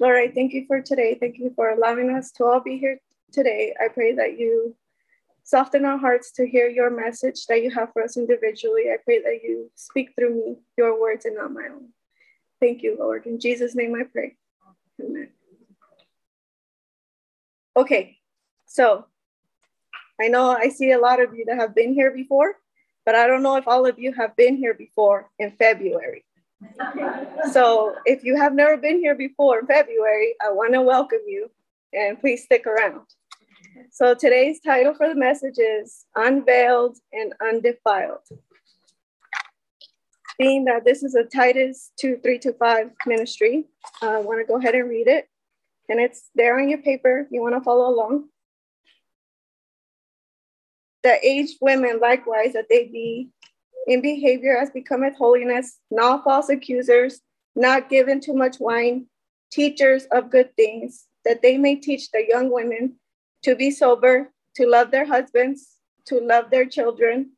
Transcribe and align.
Lord, 0.00 0.16
I 0.16 0.28
thank 0.28 0.52
you 0.52 0.64
for 0.66 0.80
today. 0.80 1.16
Thank 1.18 1.38
you 1.38 1.52
for 1.56 1.70
allowing 1.70 2.10
us 2.10 2.30
to 2.32 2.44
all 2.44 2.60
be 2.60 2.78
here 2.78 3.00
today. 3.32 3.74
I 3.80 3.88
pray 3.88 4.14
that 4.14 4.38
you 4.38 4.76
soften 5.42 5.84
our 5.84 5.98
hearts 5.98 6.30
to 6.32 6.46
hear 6.46 6.68
your 6.68 6.90
message 6.90 7.46
that 7.46 7.62
you 7.62 7.70
have 7.70 7.92
for 7.92 8.02
us 8.02 8.16
individually. 8.16 8.90
I 8.92 8.98
pray 9.04 9.20
that 9.22 9.40
you 9.42 9.70
speak 9.74 10.14
through 10.14 10.34
me, 10.34 10.56
your 10.76 11.00
words, 11.00 11.24
and 11.24 11.36
not 11.36 11.52
my 11.52 11.68
own. 11.72 11.88
Thank 12.60 12.82
you, 12.82 12.96
Lord. 12.98 13.26
In 13.26 13.40
Jesus' 13.40 13.74
name 13.74 13.94
I 13.94 14.04
pray. 14.04 14.36
Amen. 15.00 15.30
Okay, 17.76 18.18
so 18.66 19.06
I 20.20 20.28
know 20.28 20.50
I 20.50 20.68
see 20.68 20.92
a 20.92 20.98
lot 20.98 21.20
of 21.20 21.34
you 21.34 21.44
that 21.46 21.58
have 21.58 21.74
been 21.74 21.94
here 21.94 22.10
before, 22.10 22.54
but 23.04 23.14
I 23.14 23.26
don't 23.26 23.42
know 23.42 23.56
if 23.56 23.66
all 23.66 23.86
of 23.86 23.98
you 23.98 24.12
have 24.12 24.36
been 24.36 24.56
here 24.56 24.74
before 24.74 25.30
in 25.38 25.52
February. 25.52 26.24
So 27.52 27.94
if 28.04 28.24
you 28.24 28.36
have 28.36 28.54
never 28.54 28.76
been 28.76 28.98
here 28.98 29.14
before 29.14 29.60
in 29.60 29.66
February, 29.66 30.34
I 30.44 30.50
want 30.50 30.74
to 30.74 30.82
welcome 30.82 31.20
you 31.26 31.50
and 31.92 32.18
please 32.20 32.44
stick 32.44 32.66
around. 32.66 33.02
So 33.90 34.14
today's 34.14 34.60
title 34.60 34.94
for 34.94 35.08
the 35.08 35.14
message 35.14 35.58
is 35.58 36.04
Unveiled 36.16 36.98
and 37.12 37.32
Undefiled. 37.40 38.22
Being 40.38 40.64
that 40.66 40.84
this 40.84 41.02
is 41.02 41.14
a 41.14 41.24
Titus 41.24 41.92
2 42.00 42.18
3 42.22 42.38
to 42.40 42.52
5 42.52 42.90
ministry, 43.06 43.64
I 44.02 44.18
want 44.18 44.40
to 44.40 44.46
go 44.46 44.58
ahead 44.58 44.74
and 44.74 44.88
read 44.88 45.08
it. 45.08 45.28
And 45.88 46.00
it's 46.00 46.28
there 46.34 46.58
on 46.58 46.68
your 46.68 46.78
paper 46.78 47.26
you 47.30 47.40
want 47.40 47.54
to 47.54 47.60
follow 47.60 47.88
along. 47.88 48.28
The 51.02 51.24
aged 51.26 51.58
women 51.60 52.00
likewise, 52.00 52.52
that 52.52 52.66
they 52.68 52.86
be 52.86 53.30
in 53.88 54.02
behavior 54.02 54.56
as 54.56 54.70
becometh 54.70 55.16
holiness, 55.16 55.78
not 55.90 56.22
false 56.22 56.50
accusers, 56.50 57.22
not 57.56 57.88
given 57.88 58.20
too 58.20 58.34
much 58.34 58.60
wine, 58.60 59.06
teachers 59.50 60.06
of 60.12 60.30
good 60.30 60.54
things, 60.56 61.06
that 61.24 61.40
they 61.40 61.56
may 61.56 61.74
teach 61.74 62.10
the 62.10 62.24
young 62.28 62.52
women 62.52 62.96
to 63.42 63.56
be 63.56 63.70
sober, 63.70 64.30
to 64.54 64.66
love 64.66 64.90
their 64.90 65.06
husbands, 65.06 65.78
to 66.04 66.20
love 66.20 66.50
their 66.50 66.66
children, 66.66 67.30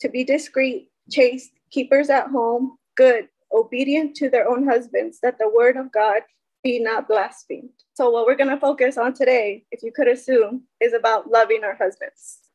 to 0.00 0.08
be 0.08 0.22
discreet, 0.22 0.88
chaste, 1.10 1.50
keepers 1.70 2.10
at 2.10 2.28
home, 2.28 2.78
good, 2.96 3.28
obedient 3.52 4.14
to 4.14 4.30
their 4.30 4.48
own 4.48 4.66
husbands, 4.66 5.18
that 5.22 5.38
the 5.38 5.50
word 5.52 5.76
of 5.76 5.90
God 5.90 6.22
be 6.62 6.78
not 6.78 7.08
blasphemed. 7.08 7.70
So, 7.94 8.08
what 8.10 8.26
we're 8.26 8.36
going 8.36 8.50
to 8.50 8.60
focus 8.60 8.96
on 8.96 9.14
today, 9.14 9.64
if 9.72 9.82
you 9.82 9.90
could 9.90 10.08
assume, 10.08 10.62
is 10.80 10.92
about 10.92 11.30
loving 11.30 11.64
our 11.64 11.74
husbands. 11.74 12.47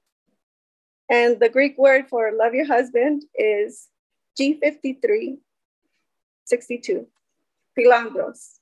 And 1.10 1.40
the 1.40 1.50
Greek 1.50 1.78
word 1.78 2.08
for 2.10 2.32
love 2.32 2.54
your 2.54 2.66
husband 2.66 3.24
is 3.36 3.88
G53 4.40 5.38
62, 6.46 7.08
philandros. 7.78 8.60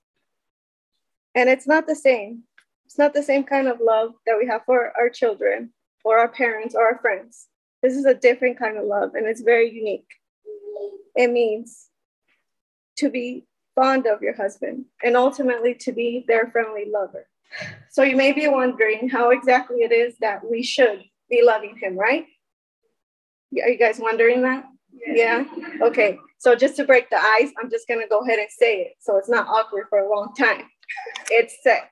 And 1.34 1.50
it's 1.50 1.67
not 1.67 1.88
the 1.88 1.95
same. 1.95 2.44
It's 2.86 2.97
not 2.97 3.14
the 3.14 3.23
same 3.23 3.44
kind 3.44 3.67
of 3.67 3.80
love 3.81 4.14
that 4.25 4.38
we 4.38 4.47
have 4.47 4.62
for 4.66 4.92
our 4.97 5.09
children 5.09 5.72
or 6.03 6.19
our 6.19 6.28
parents 6.28 6.75
or 6.75 6.84
our 6.84 7.00
friends. 7.00 7.47
This 7.81 7.95
is 7.95 8.06
a 8.06 8.14
different 8.14 8.59
kind 8.59 8.78
of 8.78 8.86
love 8.86 9.16
and 9.16 9.25
it's 9.25 9.42
very 9.42 9.72
unique. 9.72 10.08
It 11.16 11.31
means 11.31 11.88
to 12.97 13.09
be 13.09 13.45
fond 13.75 14.06
of 14.06 14.22
your 14.22 14.36
husband 14.36 14.86
and 15.03 15.16
ultimately 15.16 15.73
to 15.75 15.92
be 15.92 16.25
their 16.28 16.47
friendly 16.52 16.86
lover. 16.92 17.28
So 17.89 18.03
you 18.03 18.16
may 18.16 18.31
be 18.31 18.47
wondering 18.47 19.09
how 19.09 19.30
exactly 19.31 19.78
it 19.78 19.91
is 19.91 20.16
that 20.19 20.50
we 20.50 20.63
should 20.63 21.03
be 21.31 21.42
loving 21.44 21.78
him, 21.78 21.97
right? 21.97 22.25
Are 23.64 23.69
you 23.69 23.78
guys 23.78 24.00
wondering 24.00 24.42
that? 24.44 24.66
Yeah. 24.94 25.46
yeah. 25.58 25.86
Okay. 25.88 26.19
So 26.38 26.56
just 26.56 26.75
to 26.75 26.84
break 26.84 27.09
the 27.09 27.18
ice, 27.18 27.52
I'm 27.62 27.72
just 27.72 27.88
gonna 27.88 28.08
go 28.08 28.19
ahead 28.19 28.40
and 28.40 28.50
say 28.50 28.81
it 28.81 28.94
so 29.00 29.18
it's 29.18 29.30
not 29.30 29.47
awkward 29.47 29.86
for 29.90 30.00
a 30.00 30.09
long 30.09 30.34
time. 30.38 30.64
It's 31.30 31.56
sex. 31.64 31.88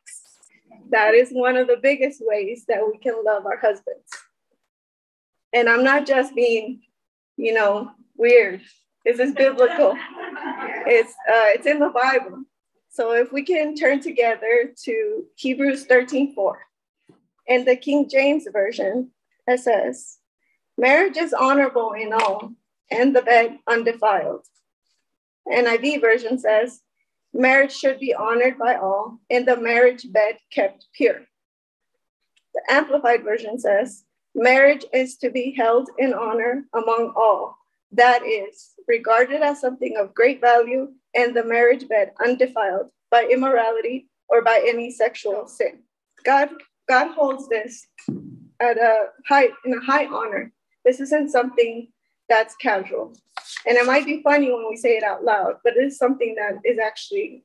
That 0.90 1.14
is 1.14 1.30
one 1.32 1.56
of 1.56 1.68
the 1.68 1.78
biggest 1.82 2.22
ways 2.22 2.66
that 2.68 2.86
we 2.86 2.98
can 2.98 3.16
love 3.24 3.46
our 3.46 3.58
husbands. 3.58 4.10
And 5.54 5.70
I'm 5.70 5.86
not 5.86 6.06
just 6.06 6.36
being, 6.36 6.82
you 7.38 7.54
know, 7.54 7.92
weird. 8.18 8.62
This 9.06 9.20
is 9.20 9.34
biblical. 9.34 9.96
It's 10.92 11.12
uh, 11.12 11.50
it's 11.54 11.68
in 11.68 11.80
the 11.80 11.90
Bible. 11.90 12.44
So 12.90 13.14
if 13.14 13.32
we 13.32 13.44
can 13.44 13.76
turn 13.76 14.02
together 14.02 14.74
to 14.86 15.24
Hebrews 15.36 15.86
13, 15.86 16.34
4. 16.34 16.60
In 17.48 17.66
the 17.66 17.76
King 17.76 18.10
James 18.10 18.48
Version, 18.52 19.12
it 19.50 19.60
says, 19.60 20.18
Marriage 20.78 21.18
is 21.18 21.34
honorable 21.34 21.92
in 21.92 22.14
all, 22.14 22.54
and 22.90 23.16
the 23.16 23.22
bed 23.22 23.60
undefiled. 23.68 24.46
NIV 25.52 26.02
version 26.02 26.38
says, 26.40 26.82
marriage 27.34 27.76
should 27.76 28.00
be 28.00 28.14
honored 28.14 28.58
by 28.58 28.76
all, 28.76 29.20
and 29.30 29.48
the 29.48 29.58
marriage 29.58 30.06
bed 30.12 30.38
kept 30.52 30.88
pure. 30.94 31.22
The 32.54 32.62
Amplified 32.70 33.24
version 33.24 33.60
says, 33.60 34.04
marriage 34.36 34.86
is 34.94 35.18
to 35.18 35.30
be 35.30 35.54
held 35.58 35.90
in 35.98 36.14
honor 36.14 36.64
among 36.74 37.14
all, 37.16 37.58
that 37.92 38.26
is, 38.26 38.74
regarded 38.88 39.42
as 39.42 39.60
something 39.60 39.98
of 39.98 40.14
great 40.14 40.40
value, 40.40 40.94
and 41.16 41.36
the 41.36 41.44
marriage 41.44 41.88
bed 41.88 42.12
undefiled 42.24 42.90
by 43.12 43.28
immorality 43.30 44.08
or 44.30 44.42
by 44.42 44.64
any 44.66 44.92
sexual 44.92 45.48
sin. 45.48 45.80
God, 46.24 46.50
God 46.88 47.14
holds 47.14 47.50
this 47.50 47.88
at 48.62 48.78
a 48.78 49.08
high 49.28 49.50
in 49.66 49.74
a 49.74 49.82
high 49.82 50.06
honor 50.06 50.52
this 50.86 51.00
isn't 51.00 51.30
something 51.30 51.88
that's 52.30 52.56
casual. 52.56 53.14
And 53.66 53.78
it 53.78 53.86
might 53.86 54.06
be 54.06 54.22
funny 54.24 54.52
when 54.52 54.68
we 54.70 54.78
say 54.78 54.98
it 54.98 55.04
out 55.04 55.24
loud, 55.24 55.56
but 55.64 55.76
it 55.76 55.84
is 55.84 55.98
something 55.98 56.36
that 56.36 56.60
is 56.64 56.80
actually 56.80 57.44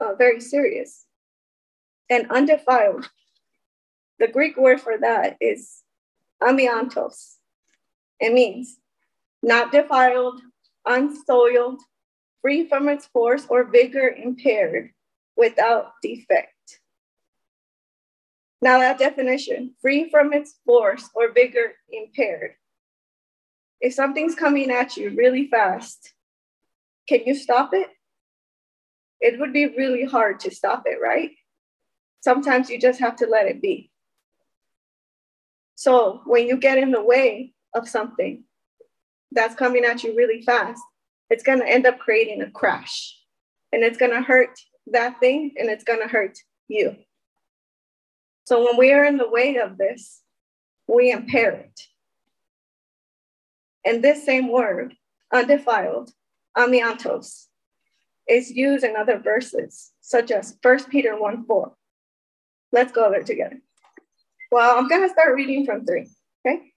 uh, 0.00 0.14
very 0.14 0.40
serious 0.40 1.06
and 2.08 2.30
undefiled. 2.30 3.08
The 4.18 4.28
Greek 4.28 4.56
word 4.56 4.80
for 4.80 4.96
that 4.98 5.36
is 5.40 5.82
amiantos. 6.42 7.34
It 8.20 8.32
means 8.32 8.78
not 9.42 9.72
defiled, 9.72 10.40
unsoiled, 10.84 11.80
free 12.42 12.68
from 12.68 12.88
its 12.88 13.06
force 13.06 13.46
or 13.48 13.64
vigor 13.64 14.08
impaired, 14.08 14.90
without 15.36 15.92
defect. 16.02 16.52
Now, 18.62 18.78
that 18.78 18.98
definition 18.98 19.74
free 19.80 20.10
from 20.10 20.32
its 20.32 20.56
force 20.64 21.08
or 21.14 21.32
vigor 21.32 21.74
impaired 21.90 22.54
if 23.80 23.94
something's 23.94 24.34
coming 24.34 24.70
at 24.70 24.96
you 24.96 25.10
really 25.10 25.48
fast, 25.48 26.14
can 27.08 27.20
you 27.26 27.34
stop 27.34 27.70
it? 27.72 27.88
It 29.20 29.38
would 29.38 29.52
be 29.52 29.66
really 29.66 30.04
hard 30.04 30.40
to 30.40 30.50
stop 30.50 30.84
it, 30.86 30.98
right? 31.02 31.30
Sometimes 32.20 32.70
you 32.70 32.80
just 32.80 33.00
have 33.00 33.16
to 33.16 33.26
let 33.26 33.46
it 33.46 33.62
be. 33.62 33.90
So 35.74 36.22
when 36.24 36.46
you 36.46 36.56
get 36.56 36.78
in 36.78 36.90
the 36.90 37.02
way 37.02 37.52
of 37.74 37.88
something 37.88 38.44
that's 39.30 39.54
coming 39.54 39.84
at 39.84 40.02
you 40.02 40.16
really 40.16 40.42
fast, 40.42 40.82
it's 41.28 41.42
going 41.42 41.60
to 41.60 41.68
end 41.68 41.86
up 41.86 41.98
creating 41.98 42.42
a 42.42 42.50
crash 42.50 43.16
and 43.72 43.82
it's 43.82 43.98
going 43.98 44.12
to 44.12 44.22
hurt 44.22 44.58
that 44.86 45.20
thing 45.20 45.52
and 45.56 45.68
it's 45.68 45.84
going 45.84 46.00
to 46.00 46.08
hurt 46.08 46.38
you. 46.68 46.96
So 48.46 48.64
when 48.64 48.76
we 48.76 48.92
are 48.92 49.04
in 49.04 49.16
the 49.16 49.28
way 49.28 49.56
of 49.56 49.76
this, 49.76 50.22
we 50.86 51.10
impair 51.10 51.50
it. 51.50 51.80
And 53.84 54.02
this 54.02 54.24
same 54.24 54.50
word, 54.50 54.94
undefiled, 55.32 56.10
amiantos, 56.56 57.46
is 58.28 58.50
used 58.50 58.84
in 58.84 58.96
other 58.96 59.18
verses, 59.18 59.92
such 60.00 60.30
as 60.30 60.56
1 60.62 60.84
Peter 60.84 61.18
1 61.18 61.44
4. 61.44 61.72
Let's 62.72 62.92
go 62.92 63.10
there 63.10 63.22
together. 63.22 63.60
Well, 64.50 64.78
I'm 64.78 64.88
going 64.88 65.02
to 65.02 65.12
start 65.12 65.34
reading 65.34 65.66
from 65.66 65.84
3. 65.84 66.08
Okay. 66.46 66.72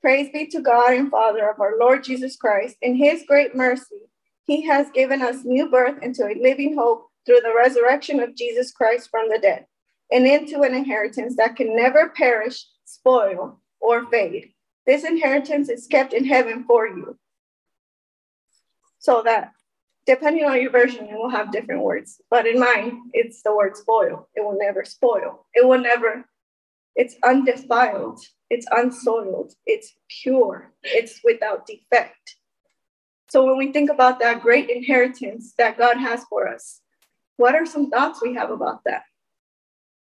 Praise 0.00 0.30
be 0.32 0.46
to 0.46 0.60
God 0.60 0.94
and 0.94 1.10
Father 1.10 1.48
of 1.48 1.60
our 1.60 1.78
Lord 1.78 2.04
Jesus 2.04 2.36
Christ. 2.36 2.76
In 2.82 2.96
his 2.96 3.24
great 3.26 3.54
mercy, 3.54 4.08
he 4.46 4.66
has 4.66 4.90
given 4.90 5.22
us 5.22 5.44
new 5.44 5.70
birth 5.70 6.02
into 6.02 6.24
a 6.24 6.40
living 6.40 6.76
hope 6.76 7.06
through 7.26 7.40
the 7.42 7.54
resurrection 7.56 8.20
of 8.20 8.34
Jesus 8.34 8.72
Christ 8.72 9.08
from 9.10 9.28
the 9.28 9.38
dead, 9.38 9.66
and 10.10 10.26
into 10.26 10.62
an 10.62 10.74
inheritance 10.74 11.36
that 11.36 11.56
can 11.56 11.76
never 11.76 12.08
perish, 12.10 12.64
spoil, 12.84 13.60
or 13.80 14.06
fade 14.06 14.52
this 14.88 15.04
inheritance 15.04 15.68
is 15.68 15.86
kept 15.86 16.14
in 16.14 16.24
heaven 16.24 16.64
for 16.66 16.86
you. 16.86 17.18
So 19.00 19.22
that 19.22 19.52
depending 20.06 20.46
on 20.46 20.62
your 20.62 20.70
version, 20.70 21.04
it 21.04 21.14
will 21.14 21.28
have 21.28 21.52
different 21.52 21.82
words. 21.82 22.22
But 22.30 22.46
in 22.46 22.58
mine, 22.58 23.02
it's 23.12 23.42
the 23.42 23.54
word 23.54 23.76
spoil. 23.76 24.30
It 24.34 24.40
will 24.40 24.56
never 24.58 24.86
spoil. 24.86 25.44
It 25.52 25.66
will 25.66 25.78
never, 25.78 26.24
it's 26.96 27.16
undefiled, 27.22 28.18
it's 28.48 28.66
unsoiled, 28.70 29.52
it's 29.66 29.92
pure, 30.22 30.72
it's 30.82 31.20
without 31.22 31.66
defect. 31.66 32.36
So 33.28 33.44
when 33.44 33.58
we 33.58 33.72
think 33.72 33.90
about 33.90 34.20
that 34.20 34.40
great 34.40 34.70
inheritance 34.70 35.52
that 35.58 35.76
God 35.76 35.98
has 35.98 36.24
for 36.30 36.48
us, 36.48 36.80
what 37.36 37.54
are 37.54 37.66
some 37.66 37.90
thoughts 37.90 38.22
we 38.22 38.32
have 38.36 38.50
about 38.50 38.84
that? 38.86 39.02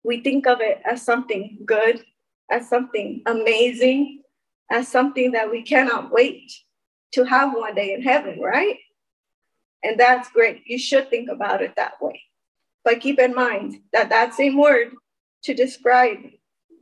We 0.02 0.20
think 0.20 0.47
of 0.47 0.61
it 0.61 0.81
as 0.85 1.02
something 1.02 1.58
good, 1.64 2.02
as 2.50 2.69
something 2.69 3.23
amazing, 3.26 4.23
as 4.70 4.88
something 4.88 5.32
that 5.32 5.50
we 5.50 5.62
cannot 5.62 6.11
wait 6.11 6.52
to 7.12 7.25
have 7.25 7.52
one 7.55 7.75
day 7.75 7.93
in 7.93 8.02
heaven, 8.02 8.41
right? 8.41 8.79
And 9.82 9.99
that's 9.99 10.31
great. 10.31 10.62
You 10.67 10.79
should 10.79 11.11
think 11.11 11.29
about 11.29 11.62
it 11.62 11.76
that 11.76 12.00
way. 12.00 12.23
But 12.85 13.00
keep 13.00 13.19
in 13.19 13.35
mind 13.35 13.81
that 13.93 14.11
that 14.11 14.35
same 14.35 14.56
word 14.56 14.93
to 15.44 15.55
describe 15.55 16.19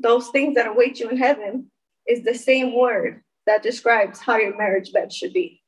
those 0.01 0.29
things 0.29 0.55
that 0.55 0.67
await 0.67 1.01
you 1.01 1.09
in 1.09 1.17
heaven 1.17 1.71
is 2.07 2.25
the 2.25 2.35
same 2.35 2.75
word 2.75 3.23
that 3.47 3.63
describes 3.63 4.21
how 4.21 4.37
your 4.37 4.57
marriage 4.57 4.93
bed 4.93 5.13
should 5.13 5.33
be. 5.33 5.63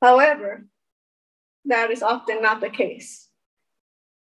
However, 0.00 0.66
that 1.66 1.90
is 1.90 2.02
often 2.02 2.42
not 2.42 2.60
the 2.60 2.70
case. 2.70 3.23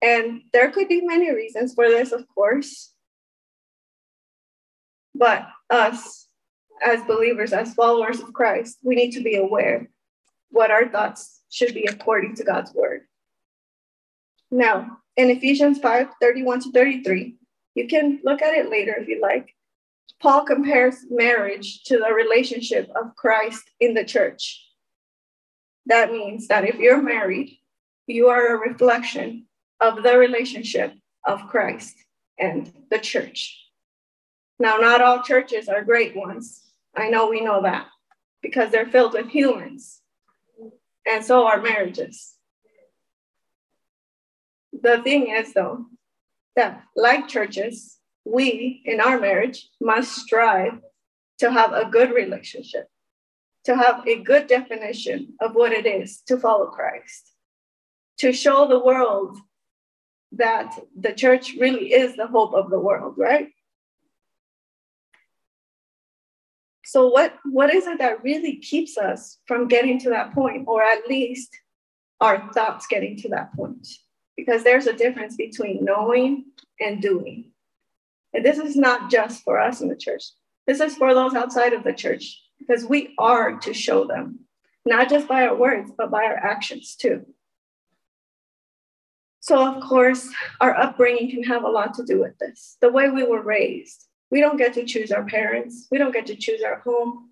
And 0.01 0.41
there 0.53 0.71
could 0.71 0.87
be 0.87 1.01
many 1.01 1.33
reasons 1.33 1.73
for 1.73 1.87
this, 1.87 2.11
of 2.11 2.25
course. 2.33 2.93
But 5.13 5.47
us, 5.69 6.27
as 6.83 7.01
believers, 7.03 7.53
as 7.53 7.73
followers 7.73 8.19
of 8.19 8.33
Christ, 8.33 8.77
we 8.83 8.95
need 8.95 9.11
to 9.11 9.23
be 9.23 9.35
aware 9.35 9.89
what 10.49 10.71
our 10.71 10.87
thoughts 10.87 11.41
should 11.49 11.73
be 11.73 11.85
according 11.85 12.35
to 12.35 12.43
God's 12.43 12.73
word. 12.73 13.01
Now, 14.51 14.99
in 15.17 15.29
Ephesians 15.29 15.79
5 15.79 16.07
31 16.21 16.61
to 16.61 16.71
33, 16.71 17.35
you 17.75 17.87
can 17.87 18.19
look 18.23 18.41
at 18.41 18.53
it 18.53 18.69
later 18.69 18.95
if 18.97 19.07
you 19.07 19.21
like. 19.21 19.55
Paul 20.21 20.45
compares 20.45 21.05
marriage 21.09 21.83
to 21.85 21.97
the 21.97 22.13
relationship 22.13 22.89
of 22.95 23.15
Christ 23.15 23.63
in 23.79 23.93
the 23.93 24.05
church. 24.05 24.61
That 25.85 26.11
means 26.11 26.47
that 26.47 26.65
if 26.65 26.75
you're 26.75 27.01
married, 27.01 27.57
you 28.07 28.27
are 28.27 28.55
a 28.55 28.69
reflection 28.69 29.45
of 29.79 30.03
the 30.03 30.17
relationship 30.17 30.93
of 31.25 31.47
Christ 31.47 31.95
and 32.39 32.71
the 32.89 32.99
church. 32.99 33.61
Now, 34.59 34.77
not 34.77 35.01
all 35.01 35.21
churches 35.21 35.67
are 35.67 35.83
great 35.83 36.15
ones. 36.15 36.61
I 36.95 37.09
know 37.09 37.29
we 37.29 37.41
know 37.41 37.61
that 37.63 37.87
because 38.41 38.71
they're 38.71 38.85
filled 38.85 39.13
with 39.13 39.27
humans, 39.27 40.01
and 41.05 41.25
so 41.25 41.47
are 41.47 41.61
marriages. 41.61 42.35
The 44.81 45.01
thing 45.03 45.29
is, 45.29 45.53
though, 45.53 45.85
that 46.55 46.83
like 46.95 47.27
churches, 47.27 47.97
we 48.23 48.81
in 48.85 49.01
our 49.01 49.19
marriage 49.19 49.67
must 49.81 50.15
strive 50.15 50.79
to 51.39 51.51
have 51.51 51.73
a 51.73 51.89
good 51.89 52.11
relationship, 52.11 52.87
to 53.65 53.75
have 53.75 54.07
a 54.07 54.23
good 54.23 54.47
definition 54.47 55.33
of 55.41 55.53
what 55.53 55.73
it 55.73 55.85
is 55.85 56.21
to 56.27 56.37
follow 56.37 56.67
Christ, 56.67 57.31
to 58.19 58.31
show 58.31 58.67
the 58.67 58.79
world 58.79 59.37
that 60.37 60.77
the 60.95 61.13
church 61.13 61.53
really 61.59 61.93
is 61.93 62.15
the 62.15 62.27
hope 62.27 62.53
of 62.53 62.69
the 62.69 62.79
world, 62.79 63.15
right? 63.17 63.49
So 66.83 67.07
what, 67.07 67.33
what 67.45 67.73
is 67.73 67.87
it 67.87 67.97
that 67.97 68.23
really 68.23 68.57
keeps 68.57 68.97
us 68.97 69.39
from 69.47 69.67
getting 69.67 69.99
to 69.99 70.09
that 70.11 70.33
point, 70.33 70.65
or 70.67 70.83
at 70.83 71.07
least 71.07 71.49
our 72.21 72.51
thoughts 72.53 72.87
getting 72.87 73.17
to 73.17 73.29
that 73.29 73.53
point? 73.53 73.87
Because 74.37 74.63
there's 74.63 74.87
a 74.87 74.93
difference 74.93 75.35
between 75.35 75.83
knowing 75.83 76.45
and 76.79 77.01
doing. 77.01 77.51
And 78.33 78.45
this 78.45 78.59
is 78.59 78.75
not 78.75 79.09
just 79.09 79.43
for 79.43 79.59
us 79.59 79.81
in 79.81 79.87
the 79.87 79.95
church. 79.95 80.23
This 80.67 80.79
is 80.79 80.95
for 80.95 81.13
those 81.13 81.33
outside 81.33 81.73
of 81.73 81.83
the 81.83 81.93
church, 81.93 82.41
because 82.59 82.85
we 82.85 83.13
are 83.17 83.57
to 83.59 83.73
show 83.73 84.05
them, 84.05 84.39
not 84.85 85.09
just 85.09 85.27
by 85.27 85.47
our 85.47 85.55
words, 85.55 85.91
but 85.97 86.11
by 86.11 86.23
our 86.23 86.35
actions 86.35 86.95
too. 86.95 87.25
So, 89.45 89.63
of 89.63 89.83
course, 89.83 90.27
our 90.59 90.75
upbringing 90.75 91.29
can 91.29 91.43
have 91.43 91.65
a 91.65 91.69
lot 91.69 91.93
to 91.93 92.03
do 92.03 92.19
with 92.19 92.35
this. 92.39 92.77
The 92.81 92.91
way 92.91 93.11
we 93.11 93.21
were 93.21 93.43
raised. 93.43 94.07
We 94.31 94.39
don't 94.39 94.57
get 94.57 94.73
to 94.73 94.85
choose 94.85 95.11
our 95.11 95.23
parents, 95.23 95.87
we 95.91 95.99
don't 95.99 96.13
get 96.13 96.25
to 96.25 96.35
choose 96.35 96.63
our 96.63 96.79
home. 96.79 97.29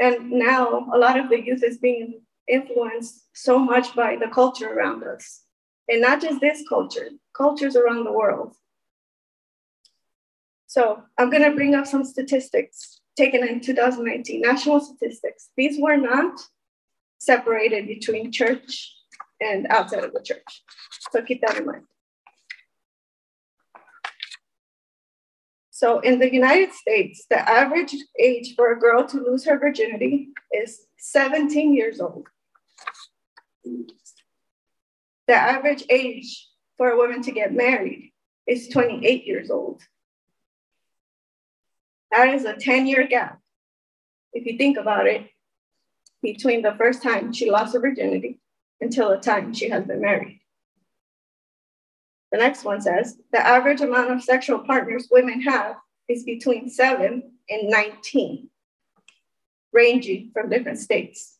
And 0.00 0.30
now, 0.30 0.88
a 0.90 0.96
lot 0.96 1.20
of 1.20 1.28
the 1.28 1.38
youth 1.38 1.62
is 1.62 1.76
being 1.76 2.22
influenced 2.48 3.26
so 3.34 3.58
much 3.58 3.94
by 3.94 4.16
the 4.16 4.28
culture 4.28 4.72
around 4.72 5.04
us. 5.04 5.42
And 5.86 6.00
not 6.00 6.22
just 6.22 6.40
this 6.40 6.62
culture, 6.66 7.10
cultures 7.36 7.76
around 7.76 8.04
the 8.04 8.12
world. 8.12 8.56
So, 10.66 11.02
I'm 11.18 11.28
going 11.28 11.44
to 11.44 11.54
bring 11.54 11.74
up 11.74 11.86
some 11.86 12.06
statistics 12.06 13.02
taken 13.18 13.46
in 13.46 13.60
2019, 13.60 14.40
national 14.40 14.80
statistics. 14.80 15.50
These 15.58 15.78
were 15.78 15.98
not 15.98 16.40
separated 17.18 17.86
between 17.86 18.32
church 18.32 18.94
and 19.40 19.66
outside 19.68 20.04
of 20.04 20.12
the 20.12 20.22
church. 20.22 20.62
So 21.10 21.22
keep 21.22 21.40
that 21.42 21.56
in 21.56 21.66
mind. 21.66 21.82
So 25.70 26.00
in 26.00 26.18
the 26.18 26.32
United 26.32 26.72
States, 26.72 27.26
the 27.30 27.38
average 27.38 27.94
age 28.18 28.54
for 28.56 28.72
a 28.72 28.80
girl 28.80 29.06
to 29.06 29.18
lose 29.18 29.44
her 29.44 29.58
virginity 29.58 30.30
is 30.52 30.86
17 30.98 31.72
years 31.72 32.00
old. 32.00 32.26
The 35.28 35.34
average 35.34 35.84
age 35.88 36.48
for 36.76 36.90
a 36.90 36.96
woman 36.96 37.22
to 37.22 37.30
get 37.30 37.54
married 37.54 38.12
is 38.46 38.68
28 38.68 39.24
years 39.24 39.50
old. 39.50 39.82
That 42.10 42.34
is 42.34 42.44
a 42.44 42.54
10 42.54 42.86
year 42.86 43.06
gap, 43.06 43.38
if 44.32 44.46
you 44.46 44.58
think 44.58 44.78
about 44.78 45.06
it, 45.06 45.28
between 46.22 46.62
the 46.62 46.74
first 46.76 47.02
time 47.02 47.32
she 47.32 47.50
lost 47.50 47.74
her 47.74 47.80
virginity 47.80 48.40
until 48.80 49.10
the 49.10 49.18
time 49.18 49.52
she 49.52 49.68
has 49.68 49.84
been 49.84 50.00
married. 50.00 50.40
The 52.30 52.38
next 52.38 52.64
one 52.64 52.80
says 52.80 53.16
the 53.32 53.44
average 53.44 53.80
amount 53.80 54.10
of 54.10 54.22
sexual 54.22 54.60
partners 54.60 55.08
women 55.10 55.40
have 55.42 55.76
is 56.08 56.24
between 56.24 56.68
7 56.68 57.22
and 57.50 57.70
19, 57.70 58.48
ranging 59.72 60.30
from 60.32 60.50
different 60.50 60.78
states. 60.78 61.38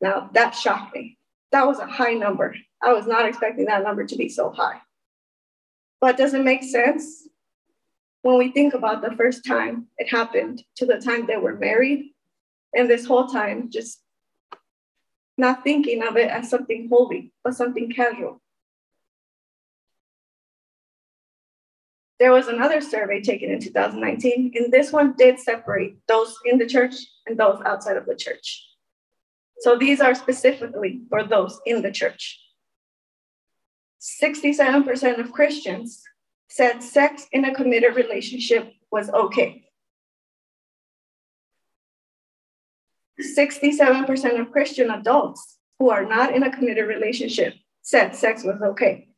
Now, 0.00 0.30
that 0.34 0.54
shocked 0.54 0.94
me. 0.94 1.18
That 1.50 1.66
was 1.66 1.78
a 1.78 1.86
high 1.86 2.14
number. 2.14 2.54
I 2.82 2.92
was 2.92 3.06
not 3.06 3.26
expecting 3.26 3.64
that 3.66 3.82
number 3.82 4.04
to 4.04 4.16
be 4.16 4.28
so 4.28 4.50
high. 4.50 4.80
But 6.00 6.16
does 6.16 6.34
it 6.34 6.44
make 6.44 6.62
sense 6.62 7.28
when 8.22 8.38
we 8.38 8.52
think 8.52 8.74
about 8.74 9.02
the 9.02 9.16
first 9.16 9.44
time 9.44 9.88
it 9.98 10.08
happened 10.08 10.62
to 10.76 10.86
the 10.86 11.00
time 11.00 11.26
they 11.26 11.36
were 11.36 11.56
married? 11.56 12.12
And 12.74 12.88
this 12.88 13.06
whole 13.06 13.26
time, 13.26 13.70
just 13.70 14.00
not 15.38 15.64
thinking 15.64 16.02
of 16.02 16.16
it 16.16 16.28
as 16.28 16.50
something 16.50 16.88
holy, 16.90 17.32
but 17.44 17.54
something 17.54 17.90
casual. 17.90 18.40
There 22.18 22.32
was 22.32 22.48
another 22.48 22.80
survey 22.80 23.20
taken 23.20 23.50
in 23.50 23.60
2019, 23.60 24.52
and 24.56 24.72
this 24.72 24.92
one 24.92 25.14
did 25.16 25.38
separate 25.38 25.96
those 26.08 26.36
in 26.44 26.58
the 26.58 26.66
church 26.66 26.94
and 27.26 27.38
those 27.38 27.60
outside 27.64 27.96
of 27.96 28.06
the 28.06 28.16
church. 28.16 28.66
So 29.60 29.76
these 29.76 30.00
are 30.00 30.14
specifically 30.14 31.02
for 31.08 31.22
those 31.22 31.60
in 31.64 31.82
the 31.82 31.92
church. 31.92 32.40
67% 34.00 35.18
of 35.18 35.32
Christians 35.32 36.02
said 36.48 36.82
sex 36.82 37.26
in 37.32 37.44
a 37.44 37.54
committed 37.54 37.94
relationship 37.94 38.72
was 38.90 39.10
okay. 39.10 39.67
67% 43.20 44.40
of 44.40 44.52
Christian 44.52 44.90
adults 44.90 45.58
who 45.78 45.90
are 45.90 46.04
not 46.04 46.34
in 46.34 46.42
a 46.42 46.50
committed 46.50 46.86
relationship 46.86 47.54
said 47.82 48.14
sex 48.14 48.44
was 48.44 48.60
okay. 48.62 49.08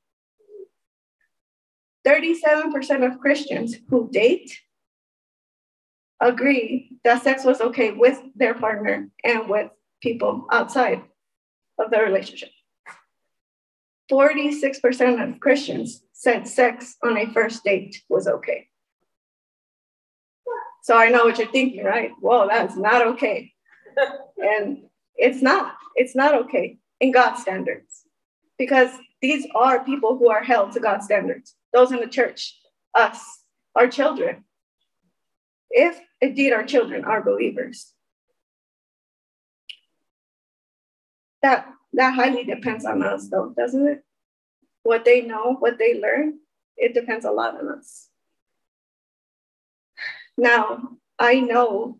37% 2.07 3.07
of 3.07 3.21
Christians 3.21 3.77
who 3.89 4.09
date 4.11 4.59
agree 6.21 6.91
that 7.05 7.23
sex 7.23 7.45
was 7.45 7.61
okay 7.61 7.91
with 7.91 8.21
their 8.35 8.55
partner 8.55 9.09
and 9.25 9.49
with 9.49 9.71
people 10.03 10.47
outside 10.51 11.03
of 11.79 11.91
the 11.91 12.01
relationship. 12.01 12.51
46% 14.11 15.29
of 15.29 15.41
Christians 15.41 16.03
said 16.13 16.49
sex 16.49 16.97
on 17.03 17.17
a 17.17 17.33
first 17.33 17.65
date 17.65 18.03
was 18.09 18.27
okay. 18.27 18.67
So 20.83 20.97
I 20.97 21.11
know 21.11 21.25
what 21.25 21.39
you're 21.39 21.51
thinking, 21.51 21.85
right? 21.85 22.11
Whoa, 22.21 22.49
that's 22.49 22.77
not 22.77 23.07
okay. 23.09 23.53
And 24.39 24.83
it's 25.17 25.43
not, 25.43 25.75
it's 25.97 26.17
not 26.17 26.35
okay 26.35 26.79
in 27.01 27.13
God's 27.13 27.43
standards 27.43 28.05
because 28.59 28.91
these 29.21 29.47
are 29.55 29.85
people 29.85 30.17
who 30.17 30.31
are 30.31 30.43
held 30.43 30.73
to 30.73 30.81
God's 30.81 31.05
standards 31.05 31.55
those 31.73 31.93
in 31.93 32.01
the 32.01 32.07
church, 32.07 32.59
us, 32.95 33.21
our 33.75 33.87
children, 33.87 34.45
if 35.71 35.99
indeed 36.21 36.53
our 36.53 36.65
children 36.65 37.05
are 37.05 37.23
believers. 37.23 37.93
That 41.43 41.67
that 41.95 42.15
highly 42.15 42.45
depends 42.45 42.85
on 42.85 43.03
us 43.03 43.29
though, 43.29 43.55
doesn't 43.57 43.87
it? 43.87 44.05
What 44.83 45.05
they 45.05 45.23
know, 45.23 45.57
what 45.59 45.79
they 45.79 46.01
learn, 46.01 46.39
it 46.77 46.95
depends 46.95 47.25
a 47.25 47.31
lot 47.31 47.59
on 47.59 47.69
us. 47.69 48.09
Now, 50.37 50.97
I 51.19 51.41
know, 51.41 51.99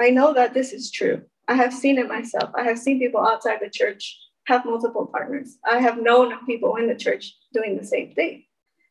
I 0.00 0.10
know 0.10 0.34
that 0.34 0.54
this 0.54 0.72
is 0.72 0.90
true. 0.90 1.22
I 1.48 1.54
have 1.54 1.72
seen 1.72 1.98
it 1.98 2.08
myself. 2.08 2.50
I 2.54 2.62
have 2.62 2.78
seen 2.78 2.98
people 2.98 3.20
outside 3.20 3.58
the 3.60 3.70
church 3.70 4.18
have 4.46 4.64
multiple 4.64 5.06
partners. 5.06 5.58
I 5.64 5.78
have 5.78 6.02
known 6.02 6.44
people 6.46 6.76
in 6.76 6.88
the 6.88 6.94
church 6.94 7.34
doing 7.52 7.76
the 7.76 7.86
same 7.86 8.12
thing. 8.12 8.44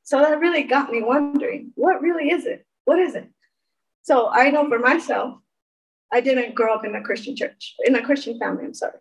So 0.03 0.19
that 0.19 0.39
really 0.39 0.63
got 0.63 0.91
me 0.91 1.01
wondering 1.01 1.71
what 1.75 2.01
really 2.01 2.29
is 2.29 2.45
it? 2.45 2.65
What 2.85 2.99
is 2.99 3.15
it? 3.15 3.29
So 4.03 4.29
I 4.29 4.49
know 4.49 4.67
for 4.67 4.79
myself, 4.79 5.39
I 6.11 6.21
didn't 6.21 6.55
grow 6.55 6.73
up 6.73 6.85
in 6.85 6.95
a 6.95 7.01
Christian 7.01 7.35
church, 7.35 7.75
in 7.85 7.95
a 7.95 8.03
Christian 8.03 8.37
family, 8.37 8.65
I'm 8.65 8.73
sorry. 8.73 8.99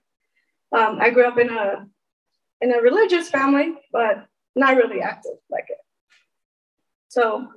Um, 0.72 0.98
I 1.00 1.10
grew 1.10 1.26
up 1.26 1.38
in 1.38 1.50
a 1.50 1.86
in 2.62 2.72
a 2.72 2.80
religious 2.80 3.28
family, 3.28 3.74
but 3.92 4.26
not 4.54 4.76
really 4.76 5.00
active 5.00 5.32
like 5.50 5.66
it. 5.68 5.78
So 7.08 7.48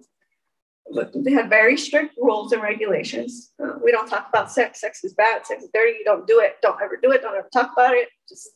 they 1.15 1.31
had 1.31 1.49
very 1.49 1.77
strict 1.77 2.15
rules 2.17 2.51
and 2.51 2.61
regulations. 2.61 3.51
Uh, 3.61 3.73
we 3.83 3.91
don't 3.91 4.07
talk 4.07 4.29
about 4.29 4.51
sex. 4.51 4.81
Sex 4.81 5.03
is 5.03 5.13
bad. 5.13 5.45
Sex 5.45 5.63
is 5.63 5.69
dirty. 5.73 5.97
You 5.97 6.05
don't 6.05 6.27
do 6.27 6.39
it. 6.39 6.57
Don't 6.61 6.81
ever 6.81 6.97
do 7.01 7.11
it. 7.11 7.21
Don't 7.21 7.35
ever 7.35 7.49
talk 7.51 7.71
about 7.73 7.93
it. 7.93 8.09
Just 8.29 8.49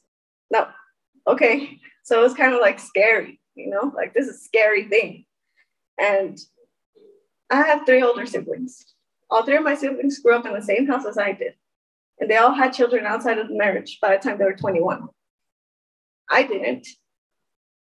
no. 0.51 0.67
Okay. 1.27 1.79
So 2.03 2.19
it 2.19 2.23
was 2.23 2.33
kind 2.33 2.53
of 2.53 2.61
like 2.61 2.79
scary, 2.79 3.39
you 3.55 3.69
know, 3.69 3.91
like 3.95 4.13
this 4.13 4.27
is 4.27 4.35
a 4.35 4.39
scary 4.39 4.87
thing. 4.87 5.25
And 5.99 6.39
I 7.49 7.63
have 7.63 7.85
three 7.85 8.01
older 8.01 8.25
siblings. 8.25 8.83
All 9.29 9.43
three 9.43 9.57
of 9.57 9.63
my 9.63 9.75
siblings 9.75 10.19
grew 10.19 10.35
up 10.35 10.45
in 10.45 10.53
the 10.53 10.61
same 10.61 10.87
house 10.87 11.05
as 11.05 11.17
I 11.17 11.33
did. 11.33 11.53
And 12.19 12.29
they 12.29 12.37
all 12.37 12.53
had 12.53 12.73
children 12.73 13.05
outside 13.05 13.37
of 13.37 13.47
the 13.47 13.55
marriage 13.55 13.99
by 14.01 14.15
the 14.15 14.21
time 14.21 14.37
they 14.37 14.45
were 14.45 14.55
21. 14.55 15.07
I 16.29 16.43
didn't. 16.43 16.87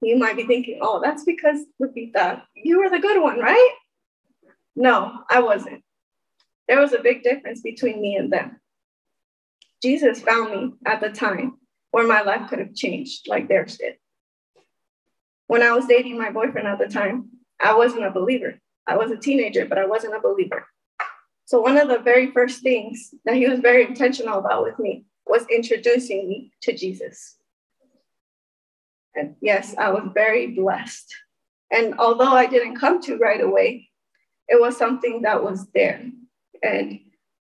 You 0.00 0.16
might 0.16 0.36
be 0.36 0.44
thinking, 0.44 0.78
oh, 0.80 1.00
that's 1.02 1.24
because 1.24 1.60
Lupita, 1.82 2.42
you 2.54 2.78
were 2.78 2.90
the 2.90 3.00
good 3.00 3.20
one, 3.20 3.38
right? 3.38 3.74
No, 4.78 5.24
I 5.28 5.40
wasn't. 5.40 5.82
There 6.68 6.80
was 6.80 6.92
a 6.92 7.02
big 7.02 7.24
difference 7.24 7.62
between 7.62 8.00
me 8.00 8.14
and 8.14 8.32
them. 8.32 8.60
Jesus 9.82 10.20
found 10.20 10.52
me 10.52 10.72
at 10.86 11.00
the 11.00 11.10
time 11.10 11.58
where 11.90 12.06
my 12.06 12.22
life 12.22 12.48
could 12.48 12.60
have 12.60 12.76
changed 12.76 13.26
like 13.26 13.48
theirs 13.48 13.76
did. 13.76 13.94
When 15.48 15.64
I 15.64 15.72
was 15.72 15.86
dating 15.86 16.16
my 16.16 16.30
boyfriend 16.30 16.68
at 16.68 16.78
the 16.78 16.86
time, 16.86 17.30
I 17.60 17.74
wasn't 17.74 18.04
a 18.04 18.12
believer. 18.12 18.60
I 18.86 18.96
was 18.96 19.10
a 19.10 19.16
teenager, 19.16 19.66
but 19.66 19.78
I 19.78 19.86
wasn't 19.86 20.14
a 20.14 20.20
believer. 20.20 20.64
So, 21.46 21.60
one 21.60 21.76
of 21.76 21.88
the 21.88 21.98
very 21.98 22.30
first 22.30 22.62
things 22.62 23.12
that 23.24 23.34
he 23.34 23.48
was 23.48 23.58
very 23.58 23.84
intentional 23.84 24.38
about 24.38 24.62
with 24.62 24.78
me 24.78 25.06
was 25.26 25.44
introducing 25.50 26.28
me 26.28 26.52
to 26.62 26.72
Jesus. 26.72 27.36
And 29.16 29.34
yes, 29.40 29.74
I 29.76 29.90
was 29.90 30.08
very 30.14 30.54
blessed. 30.54 31.12
And 31.72 31.98
although 31.98 32.32
I 32.32 32.46
didn't 32.46 32.76
come 32.76 33.02
to 33.02 33.16
right 33.16 33.40
away, 33.40 33.87
it 34.48 34.60
was 34.60 34.76
something 34.76 35.22
that 35.22 35.42
was 35.42 35.66
there. 35.74 36.04
And 36.62 37.00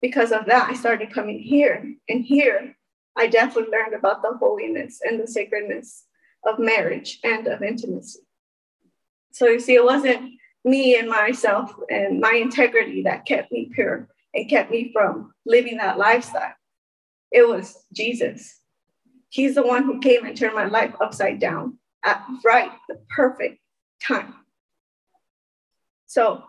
because 0.01 0.31
of 0.31 0.45
that, 0.47 0.69
I 0.69 0.73
started 0.73 1.13
coming 1.13 1.39
here. 1.39 1.95
And 2.09 2.23
here, 2.23 2.75
I 3.15 3.27
definitely 3.27 3.71
learned 3.71 3.93
about 3.93 4.21
the 4.21 4.37
holiness 4.37 4.99
and 5.03 5.19
the 5.19 5.27
sacredness 5.27 6.05
of 6.45 6.59
marriage 6.59 7.19
and 7.23 7.47
of 7.47 7.61
intimacy. 7.61 8.19
So 9.31 9.47
you 9.47 9.59
see, 9.59 9.75
it 9.75 9.83
wasn't 9.83 10.33
me 10.65 10.97
and 10.97 11.09
myself 11.09 11.73
and 11.89 12.19
my 12.19 12.33
integrity 12.33 13.03
that 13.03 13.25
kept 13.25 13.51
me 13.51 13.69
pure 13.73 14.07
and 14.33 14.49
kept 14.49 14.71
me 14.71 14.91
from 14.91 15.33
living 15.45 15.77
that 15.77 15.97
lifestyle. 15.97 16.53
It 17.31 17.47
was 17.47 17.85
Jesus. 17.93 18.59
He's 19.29 19.55
the 19.55 19.65
one 19.65 19.85
who 19.85 19.99
came 19.99 20.25
and 20.25 20.35
turned 20.35 20.55
my 20.55 20.65
life 20.65 20.93
upside 20.99 21.39
down 21.39 21.77
at 22.03 22.25
right 22.43 22.71
the 22.89 22.99
perfect 23.15 23.59
time. 24.05 24.33
So 26.07 26.43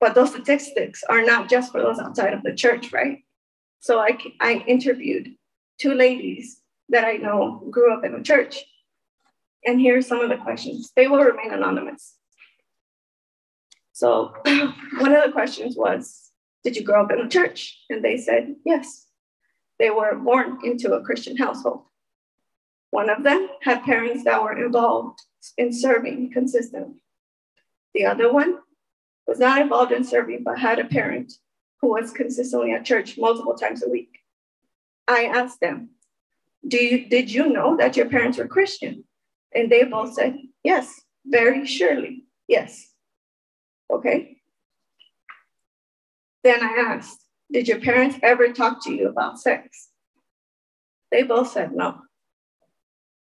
but 0.00 0.14
those 0.14 0.30
statistics 0.30 1.02
are 1.08 1.22
not 1.22 1.48
just 1.48 1.72
for 1.72 1.80
those 1.80 1.98
outside 1.98 2.32
of 2.32 2.42
the 2.42 2.54
church, 2.54 2.92
right? 2.92 3.24
So 3.80 3.98
I, 3.98 4.18
I 4.40 4.64
interviewed 4.66 5.34
two 5.78 5.94
ladies 5.94 6.60
that 6.88 7.04
I 7.04 7.14
know 7.14 7.66
grew 7.70 7.92
up 7.92 8.04
in 8.04 8.12
the 8.12 8.22
church. 8.22 8.64
And 9.64 9.80
here 9.80 9.98
are 9.98 10.02
some 10.02 10.20
of 10.20 10.30
the 10.30 10.36
questions. 10.36 10.92
They 10.94 11.08
will 11.08 11.22
remain 11.22 11.52
anonymous. 11.52 12.14
So 13.92 14.32
one 14.44 15.14
of 15.14 15.24
the 15.24 15.32
questions 15.32 15.76
was, 15.76 16.30
did 16.62 16.76
you 16.76 16.84
grow 16.84 17.04
up 17.04 17.12
in 17.12 17.18
the 17.18 17.28
church? 17.28 17.78
And 17.90 18.04
they 18.04 18.18
said, 18.18 18.54
yes. 18.64 19.06
They 19.78 19.90
were 19.90 20.16
born 20.16 20.58
into 20.64 20.92
a 20.92 21.02
Christian 21.02 21.36
household. 21.36 21.84
One 22.90 23.10
of 23.10 23.22
them 23.22 23.48
had 23.62 23.84
parents 23.84 24.24
that 24.24 24.42
were 24.42 24.64
involved 24.64 25.20
in 25.56 25.72
serving 25.72 26.32
consistently. 26.32 27.02
The 27.94 28.06
other 28.06 28.32
one 28.32 28.58
was 29.28 29.38
not 29.38 29.60
involved 29.60 29.92
in 29.92 30.02
serving, 30.02 30.42
but 30.42 30.58
had 30.58 30.78
a 30.78 30.86
parent 30.86 31.34
who 31.80 31.90
was 31.90 32.10
consistently 32.10 32.72
at 32.72 32.84
church 32.84 33.18
multiple 33.18 33.54
times 33.54 33.84
a 33.84 33.88
week. 33.88 34.18
I 35.06 35.24
asked 35.24 35.60
them, 35.60 35.90
Do 36.66 36.78
you, 36.78 37.08
Did 37.08 37.30
you 37.30 37.50
know 37.50 37.76
that 37.76 37.96
your 37.96 38.08
parents 38.08 38.38
were 38.38 38.48
Christian? 38.48 39.04
And 39.54 39.70
they 39.70 39.84
both 39.84 40.14
said, 40.14 40.38
Yes, 40.64 41.00
very 41.26 41.66
surely, 41.66 42.24
yes. 42.48 42.90
Okay. 43.92 44.38
Then 46.42 46.62
I 46.62 46.94
asked, 46.94 47.22
Did 47.52 47.68
your 47.68 47.80
parents 47.80 48.18
ever 48.22 48.52
talk 48.52 48.82
to 48.84 48.92
you 48.92 49.08
about 49.08 49.38
sex? 49.38 49.88
They 51.12 51.22
both 51.22 51.52
said 51.52 51.72
no. 51.72 51.98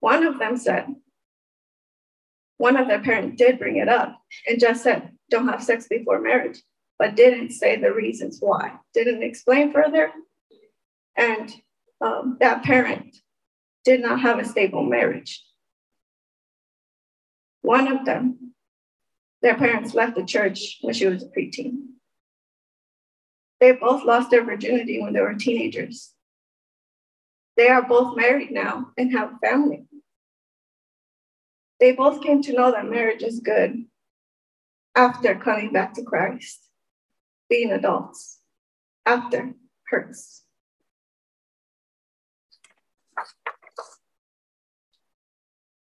One 0.00 0.24
of 0.24 0.40
them 0.40 0.56
said, 0.56 0.86
one 2.58 2.76
of 2.76 2.86
their 2.86 3.00
parents 3.00 3.36
did 3.36 3.58
bring 3.58 3.76
it 3.76 3.88
up 3.88 4.20
and 4.46 4.60
just 4.60 4.84
said, 4.84 5.10
don't 5.32 5.48
have 5.48 5.64
sex 5.64 5.88
before 5.88 6.20
marriage, 6.20 6.62
but 6.98 7.16
didn't 7.16 7.50
say 7.50 7.76
the 7.76 7.92
reasons 7.92 8.38
why, 8.38 8.74
didn't 8.94 9.24
explain 9.24 9.72
further. 9.72 10.12
And 11.16 11.52
um, 12.00 12.36
that 12.40 12.62
parent 12.62 13.16
did 13.84 14.00
not 14.00 14.20
have 14.20 14.38
a 14.38 14.44
stable 14.44 14.84
marriage. 14.84 15.42
One 17.62 17.88
of 17.88 18.04
them, 18.04 18.54
their 19.40 19.56
parents 19.56 19.94
left 19.94 20.16
the 20.16 20.24
church 20.24 20.78
when 20.82 20.94
she 20.94 21.06
was 21.06 21.22
a 21.22 21.26
preteen. 21.26 21.78
They 23.58 23.72
both 23.72 24.04
lost 24.04 24.30
their 24.30 24.44
virginity 24.44 25.00
when 25.00 25.12
they 25.12 25.20
were 25.20 25.34
teenagers. 25.34 26.12
They 27.56 27.68
are 27.68 27.82
both 27.82 28.16
married 28.16 28.50
now 28.50 28.90
and 28.98 29.12
have 29.12 29.32
a 29.32 29.38
family. 29.38 29.86
They 31.80 31.92
both 31.92 32.22
came 32.22 32.42
to 32.42 32.52
know 32.52 32.70
that 32.72 32.88
marriage 32.88 33.22
is 33.22 33.40
good 33.40 33.84
after 34.94 35.34
coming 35.34 35.72
back 35.72 35.94
to 35.94 36.02
Christ, 36.02 36.68
being 37.48 37.72
adults, 37.72 38.40
after 39.06 39.54
hurts. 39.88 40.42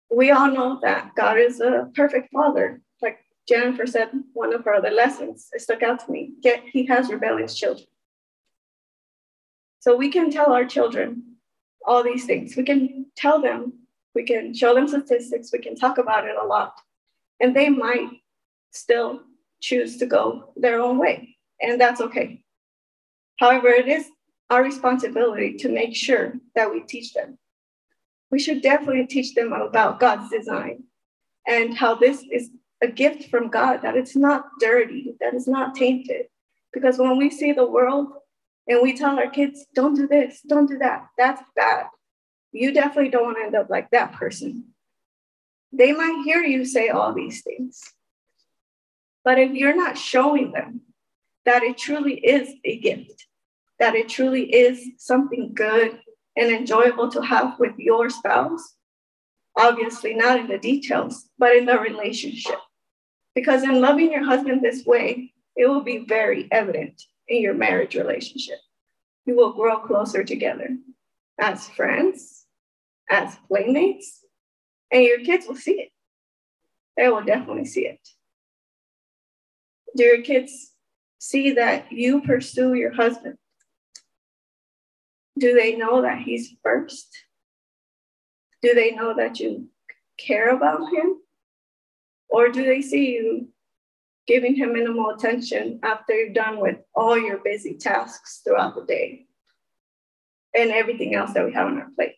We 0.09 0.31
all 0.31 0.51
know 0.51 0.79
that 0.81 1.11
God 1.15 1.37
is 1.37 1.59
a 1.59 1.89
perfect 1.93 2.31
father. 2.31 2.81
Like 3.01 3.19
Jennifer 3.47 3.85
said, 3.85 4.09
one 4.33 4.53
of 4.53 4.63
her 4.63 4.73
other 4.73 4.91
lessons, 4.91 5.49
it 5.51 5.61
stuck 5.61 5.83
out 5.83 6.05
to 6.05 6.11
me. 6.11 6.33
Yet 6.41 6.63
he 6.71 6.85
has 6.85 7.09
rebellious 7.09 7.55
children. 7.57 7.87
So 9.79 9.95
we 9.95 10.09
can 10.09 10.31
tell 10.31 10.51
our 10.51 10.65
children 10.65 11.35
all 11.85 12.03
these 12.03 12.25
things. 12.25 12.55
We 12.55 12.63
can 12.63 13.07
tell 13.15 13.41
them, 13.41 13.73
we 14.15 14.23
can 14.23 14.53
show 14.53 14.73
them 14.73 14.87
statistics, 14.87 15.51
we 15.51 15.59
can 15.59 15.75
talk 15.75 15.97
about 15.97 16.25
it 16.25 16.35
a 16.41 16.45
lot. 16.45 16.79
And 17.39 17.55
they 17.55 17.69
might 17.69 18.09
still 18.75 19.21
choose 19.61 19.97
to 19.97 20.05
go 20.05 20.53
their 20.55 20.79
own 20.79 20.97
way, 20.97 21.37
and 21.61 21.79
that's 21.79 22.01
okay. 22.01 22.43
However, 23.39 23.69
it 23.69 23.87
is 23.87 24.07
our 24.49 24.63
responsibility 24.63 25.55
to 25.55 25.69
make 25.69 25.95
sure 25.95 26.33
that 26.55 26.71
we 26.71 26.81
teach 26.81 27.13
them. 27.13 27.37
We 28.31 28.39
should 28.39 28.61
definitely 28.61 29.07
teach 29.07 29.33
them 29.33 29.53
about 29.53 29.99
God's 29.99 30.29
design 30.29 30.83
and 31.47 31.77
how 31.77 31.95
this 31.95 32.23
is 32.31 32.49
a 32.81 32.87
gift 32.87 33.29
from 33.29 33.49
God, 33.49 33.81
that 33.81 33.95
it's 33.95 34.15
not 34.15 34.45
dirty, 34.59 35.15
that 35.19 35.33
it's 35.33 35.47
not 35.47 35.75
tainted. 35.75 36.25
Because 36.73 36.97
when 36.97 37.17
we 37.17 37.29
see 37.29 37.53
the 37.53 37.65
world 37.65 38.07
and 38.67 38.81
we 38.81 38.97
tell 38.97 39.17
our 39.17 39.29
kids, 39.29 39.65
don't 39.73 39.95
do 39.95 40.07
this, 40.07 40.41
don't 40.47 40.67
do 40.67 40.77
that, 40.79 41.07
that's 41.17 41.41
bad. 41.55 41.85
You 42.51 42.73
definitely 42.73 43.11
don't 43.11 43.23
want 43.23 43.37
to 43.37 43.43
end 43.43 43.55
up 43.55 43.69
like 43.69 43.89
that 43.91 44.13
person. 44.13 44.65
They 45.71 45.91
might 45.91 46.23
hear 46.25 46.41
you 46.41 46.65
say 46.65 46.89
all 46.89 47.13
these 47.13 47.41
things, 47.41 47.81
but 49.25 49.39
if 49.39 49.51
you're 49.51 49.75
not 49.75 49.97
showing 49.97 50.51
them 50.51 50.81
that 51.45 51.63
it 51.63 51.77
truly 51.77 52.13
is 52.13 52.53
a 52.63 52.79
gift, 52.79 53.25
that 53.79 53.95
it 53.95 54.07
truly 54.07 54.43
is 54.43 54.91
something 54.97 55.51
good 55.53 55.99
and 56.37 56.51
enjoyable 56.51 57.09
to 57.09 57.21
have 57.21 57.59
with 57.59 57.73
your 57.77 58.09
spouse, 58.09 58.75
obviously 59.57 60.13
not 60.13 60.39
in 60.39 60.47
the 60.47 60.59
details, 60.59 61.27
but 61.39 61.55
in 61.55 61.65
the 61.65 61.77
relationship. 61.77 62.59
Because 63.33 63.63
in 63.63 63.81
loving 63.81 64.11
your 64.11 64.23
husband 64.23 64.61
this 64.61 64.85
way, 64.85 65.33
it 65.55 65.67
will 65.67 65.81
be 65.81 66.05
very 66.07 66.47
evident 66.51 67.01
in 67.27 67.41
your 67.41 67.53
marriage 67.53 67.95
relationship. 67.95 68.59
You 69.25 69.35
will 69.35 69.53
grow 69.53 69.79
closer 69.79 70.23
together 70.23 70.69
as 71.39 71.67
friends, 71.69 72.45
as 73.09 73.35
playmates, 73.47 74.23
and 74.91 75.03
your 75.03 75.19
kids 75.21 75.47
will 75.47 75.55
see 75.55 75.81
it. 75.81 75.89
They 76.95 77.09
will 77.09 77.23
definitely 77.23 77.65
see 77.65 77.87
it. 77.87 77.99
Do 79.95 80.03
your 80.03 80.21
kids 80.21 80.71
see 81.19 81.51
that 81.51 81.91
you 81.91 82.21
pursue 82.21 82.73
your 82.73 82.93
husband? 82.93 83.37
Do 85.37 85.53
they 85.53 85.75
know 85.75 86.01
that 86.01 86.19
he's 86.19 86.53
first? 86.63 87.07
Do 88.61 88.73
they 88.73 88.91
know 88.91 89.15
that 89.15 89.39
you 89.39 89.69
care 90.17 90.49
about 90.49 90.91
him? 90.93 91.17
Or 92.29 92.49
do 92.49 92.63
they 92.63 92.81
see 92.81 93.11
you 93.11 93.49
giving 94.27 94.55
him 94.55 94.73
minimal 94.73 95.11
attention 95.11 95.79
after 95.83 96.13
you're 96.13 96.33
done 96.33 96.59
with 96.59 96.77
all 96.95 97.17
your 97.17 97.37
busy 97.37 97.77
tasks 97.77 98.41
throughout 98.43 98.75
the 98.75 98.83
day 98.85 99.25
and 100.53 100.71
everything 100.71 101.15
else 101.15 101.33
that 101.33 101.45
we 101.45 101.53
have 101.53 101.67
on 101.67 101.77
our 101.77 101.89
plate? 101.95 102.15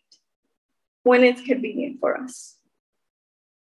when 1.07 1.23
it's 1.23 1.41
convenient 1.41 2.01
for 2.01 2.19
us? 2.19 2.56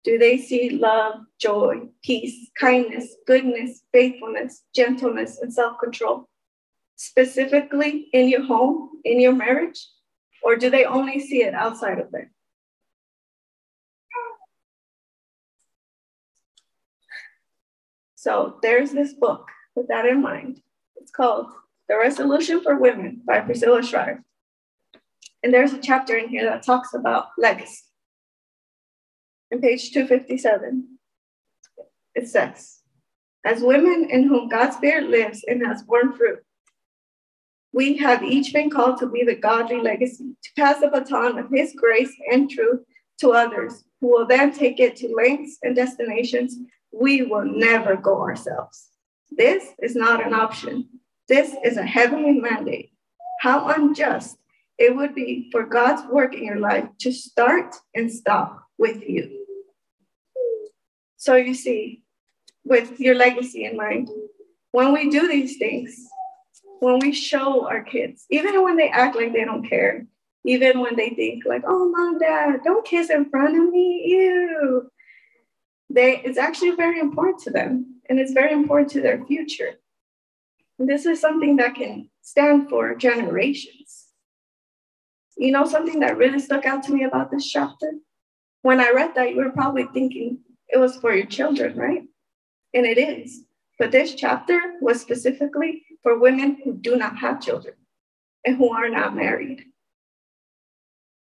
Do 0.03 0.17
they 0.17 0.37
see 0.37 0.69
love, 0.69 1.15
joy, 1.39 1.81
peace, 2.03 2.49
kindness, 2.57 3.15
goodness, 3.27 3.83
faithfulness, 3.91 4.63
gentleness, 4.73 5.39
and 5.39 5.53
self 5.53 5.77
control? 5.79 6.29
Specifically 6.95 8.07
in 8.13 8.29
your 8.29 8.43
home, 8.43 8.89
in 9.03 9.19
your 9.19 9.33
marriage? 9.33 9.85
Or 10.41 10.55
do 10.55 10.69
they 10.69 10.85
only 10.85 11.19
see 11.19 11.43
it 11.43 11.53
outside 11.53 11.99
of 11.99 12.11
there? 12.11 12.31
So 18.15 18.57
there's 18.61 18.91
this 18.91 19.13
book 19.13 19.47
with 19.75 19.87
that 19.87 20.05
in 20.05 20.21
mind. 20.21 20.61
It's 20.97 21.11
called 21.11 21.47
The 21.87 21.97
Resolution 21.97 22.61
for 22.61 22.77
Women 22.77 23.21
by 23.25 23.39
Priscilla 23.39 23.81
Shirer. 23.81 24.23
And 25.41 25.53
there's 25.53 25.71
a 25.71 25.79
chapter 25.79 26.17
in 26.17 26.27
here 26.27 26.43
that 26.43 26.63
talks 26.63 26.93
about 26.93 27.27
legacy. 27.37 27.88
In 29.51 29.61
page 29.61 29.91
257, 29.91 30.99
it 32.13 32.27
says, 32.27 32.81
As 33.43 33.61
women 33.61 34.07
in 34.09 34.27
whom 34.27 34.47
God's 34.47 34.75
Spirit 34.75 35.09
lives 35.09 35.43
and 35.47 35.65
has 35.65 35.81
borne 35.81 36.13
fruit, 36.13 36.39
we 37.73 37.97
have 37.97 38.23
each 38.23 38.53
been 38.53 38.69
called 38.69 38.97
to 38.99 39.05
leave 39.05 39.27
a 39.27 39.35
godly 39.35 39.81
legacy, 39.81 40.35
to 40.43 40.49
pass 40.55 40.79
the 40.79 40.87
baton 40.87 41.37
of 41.39 41.49
His 41.51 41.73
grace 41.75 42.13
and 42.31 42.49
truth 42.49 42.81
to 43.19 43.31
others, 43.31 43.83
who 44.01 44.09
will 44.09 44.27
then 44.27 44.51
take 44.51 44.79
it 44.79 44.95
to 44.97 45.13
lengths 45.15 45.57
and 45.63 45.75
destinations 45.75 46.57
we 46.91 47.23
will 47.23 47.45
never 47.45 47.95
go 47.95 48.21
ourselves. 48.21 48.89
This 49.31 49.73
is 49.79 49.95
not 49.95 50.25
an 50.25 50.33
option. 50.33 50.89
This 51.27 51.55
is 51.63 51.77
a 51.77 51.83
heavenly 51.83 52.39
mandate. 52.39 52.91
How 53.41 53.69
unjust 53.69 54.37
it 54.77 54.95
would 54.95 55.13
be 55.13 55.49
for 55.51 55.65
God's 55.65 56.01
work 56.11 56.33
in 56.33 56.43
your 56.43 56.59
life 56.59 56.85
to 57.01 57.11
start 57.11 57.75
and 57.93 58.11
stop 58.11 58.68
with 58.79 59.07
you. 59.07 59.45
So 61.17 61.35
you 61.35 61.53
see, 61.53 62.01
with 62.63 62.99
your 62.99 63.13
legacy 63.13 63.65
in 63.65 63.75
mind, 63.75 64.09
when 64.71 64.93
we 64.93 65.09
do 65.09 65.27
these 65.27 65.57
things, 65.57 66.07
when 66.79 66.99
we 66.99 67.11
show 67.11 67.67
our 67.67 67.83
kids, 67.83 68.25
even 68.29 68.63
when 68.63 68.77
they 68.77 68.89
act 68.89 69.15
like 69.15 69.33
they 69.33 69.43
don't 69.43 69.67
care, 69.67 70.07
even 70.45 70.79
when 70.79 70.95
they 70.95 71.09
think 71.09 71.43
like, 71.45 71.63
oh, 71.67 71.89
mom, 71.89 72.17
dad, 72.19 72.61
don't 72.63 72.85
kiss 72.85 73.09
in 73.09 73.29
front 73.29 73.57
of 73.57 73.69
me, 73.69 74.05
ew. 74.07 74.89
They, 75.89 76.21
it's 76.23 76.37
actually 76.37 76.71
very 76.71 76.99
important 76.99 77.39
to 77.41 77.49
them 77.49 78.01
and 78.09 78.19
it's 78.19 78.31
very 78.31 78.53
important 78.53 78.91
to 78.91 79.01
their 79.01 79.25
future. 79.25 79.73
And 80.77 80.87
this 80.87 81.05
is 81.05 81.19
something 81.19 81.57
that 81.57 81.75
can 81.75 82.09
stand 82.21 82.69
for 82.69 82.95
generations. 82.95 84.05
You 85.37 85.51
know, 85.51 85.65
something 85.65 85.99
that 85.99 86.17
really 86.17 86.39
stuck 86.39 86.65
out 86.65 86.83
to 86.83 86.93
me 86.93 87.03
about 87.03 87.31
this 87.31 87.49
chapter? 87.49 87.93
When 88.61 88.79
I 88.79 88.91
read 88.91 89.15
that, 89.15 89.31
you 89.31 89.37
were 89.37 89.51
probably 89.51 89.87
thinking 89.93 90.39
it 90.67 90.77
was 90.77 90.97
for 90.97 91.13
your 91.13 91.25
children, 91.25 91.77
right? 91.77 92.03
And 92.73 92.85
it 92.85 92.97
is. 92.97 93.43
But 93.77 93.91
this 93.91 94.13
chapter 94.13 94.59
was 94.81 95.01
specifically 95.01 95.83
for 96.03 96.19
women 96.19 96.57
who 96.63 96.73
do 96.73 96.97
not 96.97 97.17
have 97.17 97.41
children 97.41 97.75
and 98.45 98.57
who 98.57 98.71
are 98.73 98.89
not 98.89 99.15
married. 99.15 99.65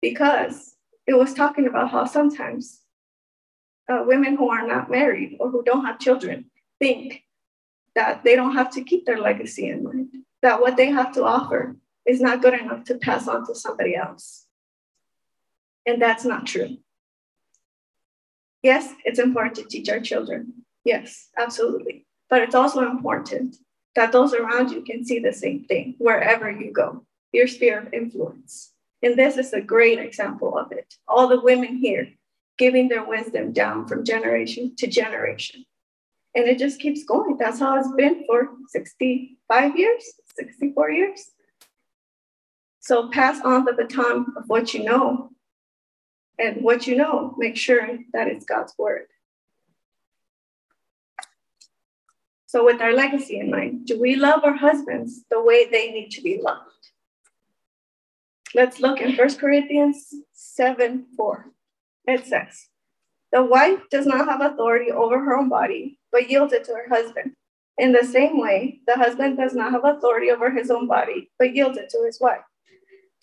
Because 0.03 0.77
it 1.07 1.15
was 1.15 1.35
talking 1.35 1.67
about 1.67 1.91
how 1.91 2.05
sometimes 2.05 2.81
uh, 3.89 4.05
women 4.07 4.37
who 4.37 4.51
are 4.51 4.67
not 4.67 4.91
married 4.91 5.37
or 5.41 5.51
who 5.51 5.63
don't 5.63 5.85
have 5.85 5.99
children 5.99 6.47
think 6.79 7.23
that 7.95 8.25
they 8.25 8.37
don't 8.37 8.55
have 8.55 8.71
to 8.73 8.85
keep 8.85 9.07
their 9.07 9.19
legacy 9.19 9.69
in 9.69 9.85
mind, 9.85 10.09
that 10.43 10.61
what 10.61 10.77
they 10.77 10.87
have 10.87 11.13
to 11.15 11.25
offer 11.25 11.77
is 12.07 12.21
not 12.21 12.43
good 12.43 12.55
enough 12.55 12.85
to 12.85 12.97
pass 12.97 13.29
on 13.29 13.47
to 13.47 13.55
somebody 13.55 13.95
else. 13.97 14.47
And 15.87 16.01
that's 16.01 16.25
not 16.25 16.47
true. 16.47 16.79
Yes, 18.65 18.95
it's 19.05 19.19
important 19.19 19.57
to 19.57 19.65
teach 19.65 19.91
our 19.91 20.01
children. 20.01 20.55
Yes, 20.85 21.29
absolutely. 21.39 22.07
But 22.31 22.41
it's 22.41 22.55
also 22.55 22.81
important 22.81 23.57
that 23.95 24.11
those 24.11 24.33
around 24.33 24.71
you 24.71 24.81
can 24.83 25.05
see 25.05 25.19
the 25.19 25.35
same 25.35 25.65
thing 25.65 25.97
wherever 25.99 26.51
you 26.51 26.73
go, 26.73 27.05
your 27.31 27.47
sphere 27.47 27.81
of 27.81 27.93
influence. 27.93 28.73
And 29.03 29.19
this 29.19 29.37
is 29.37 29.53
a 29.53 29.61
great 29.61 29.99
example 29.99 30.57
of 30.57 30.73
it. 30.73 30.95
All 31.07 31.29
the 31.29 31.43
women 31.43 31.77
here 31.77 32.09
giving 32.57 32.89
their 32.89 33.05
wisdom 33.05 33.53
down 33.53 33.87
from 33.87 34.03
generation 34.03 34.75
to 34.79 34.87
generation. 34.87 35.67
And 36.35 36.47
it 36.47 36.59
just 36.59 36.81
keeps 36.81 37.05
going. 37.05 37.37
That's 37.37 37.61
how 37.61 37.79
it's 37.79 37.93
been 37.93 38.25
for 38.27 38.49
65 38.69 39.77
years, 39.79 40.05
64 40.37 40.91
years. 40.91 41.31
So 42.81 43.11
pass 43.11 43.43
on 43.43 43.67
the 43.67 43.75
baton 43.75 44.33
of 44.39 44.45
what 44.47 44.73
you 44.73 44.85
know. 44.85 45.31
And 46.39 46.63
what 46.63 46.87
you 46.87 46.97
know, 46.97 47.35
make 47.39 47.57
sure 47.57 47.99
that 48.13 48.29
it's 48.29 48.45
God's 48.45 48.75
word. 48.77 49.07
So, 52.47 52.65
with 52.65 52.81
our 52.81 52.93
legacy 52.93 53.39
in 53.39 53.51
mind, 53.51 53.87
do 53.87 54.01
we 54.01 54.17
love 54.17 54.45
our 54.45 54.55
husbands 54.55 55.25
the 55.31 55.43
way 55.43 55.69
they 55.69 55.91
need 55.91 56.11
to 56.11 56.23
be 56.23 56.41
loved? 56.41 56.71
Let's 58.55 58.79
look 58.79 59.01
in 59.01 59.17
1 59.17 59.35
Corinthians 59.39 60.15
7 60.33 61.07
4. 61.17 61.51
It 62.07 62.27
says, 62.27 62.69
The 63.33 63.43
wife 63.43 63.81
does 63.91 64.07
not 64.07 64.29
have 64.29 64.41
authority 64.41 64.93
over 64.93 65.19
her 65.19 65.37
own 65.37 65.49
body, 65.49 65.99
but 66.13 66.31
yields 66.31 66.53
it 66.53 66.65
to 66.65 66.75
her 66.75 66.89
husband. 66.89 67.33
In 67.77 67.91
the 67.91 68.05
same 68.05 68.41
way, 68.41 68.81
the 68.87 68.95
husband 68.95 69.37
does 69.37 69.55
not 69.55 69.73
have 69.73 69.85
authority 69.85 70.31
over 70.31 70.51
his 70.51 70.71
own 70.71 70.87
body, 70.87 71.33
but 71.39 71.57
yields 71.57 71.77
it 71.77 71.89
to 71.91 72.05
his 72.07 72.21
wife. 72.21 72.45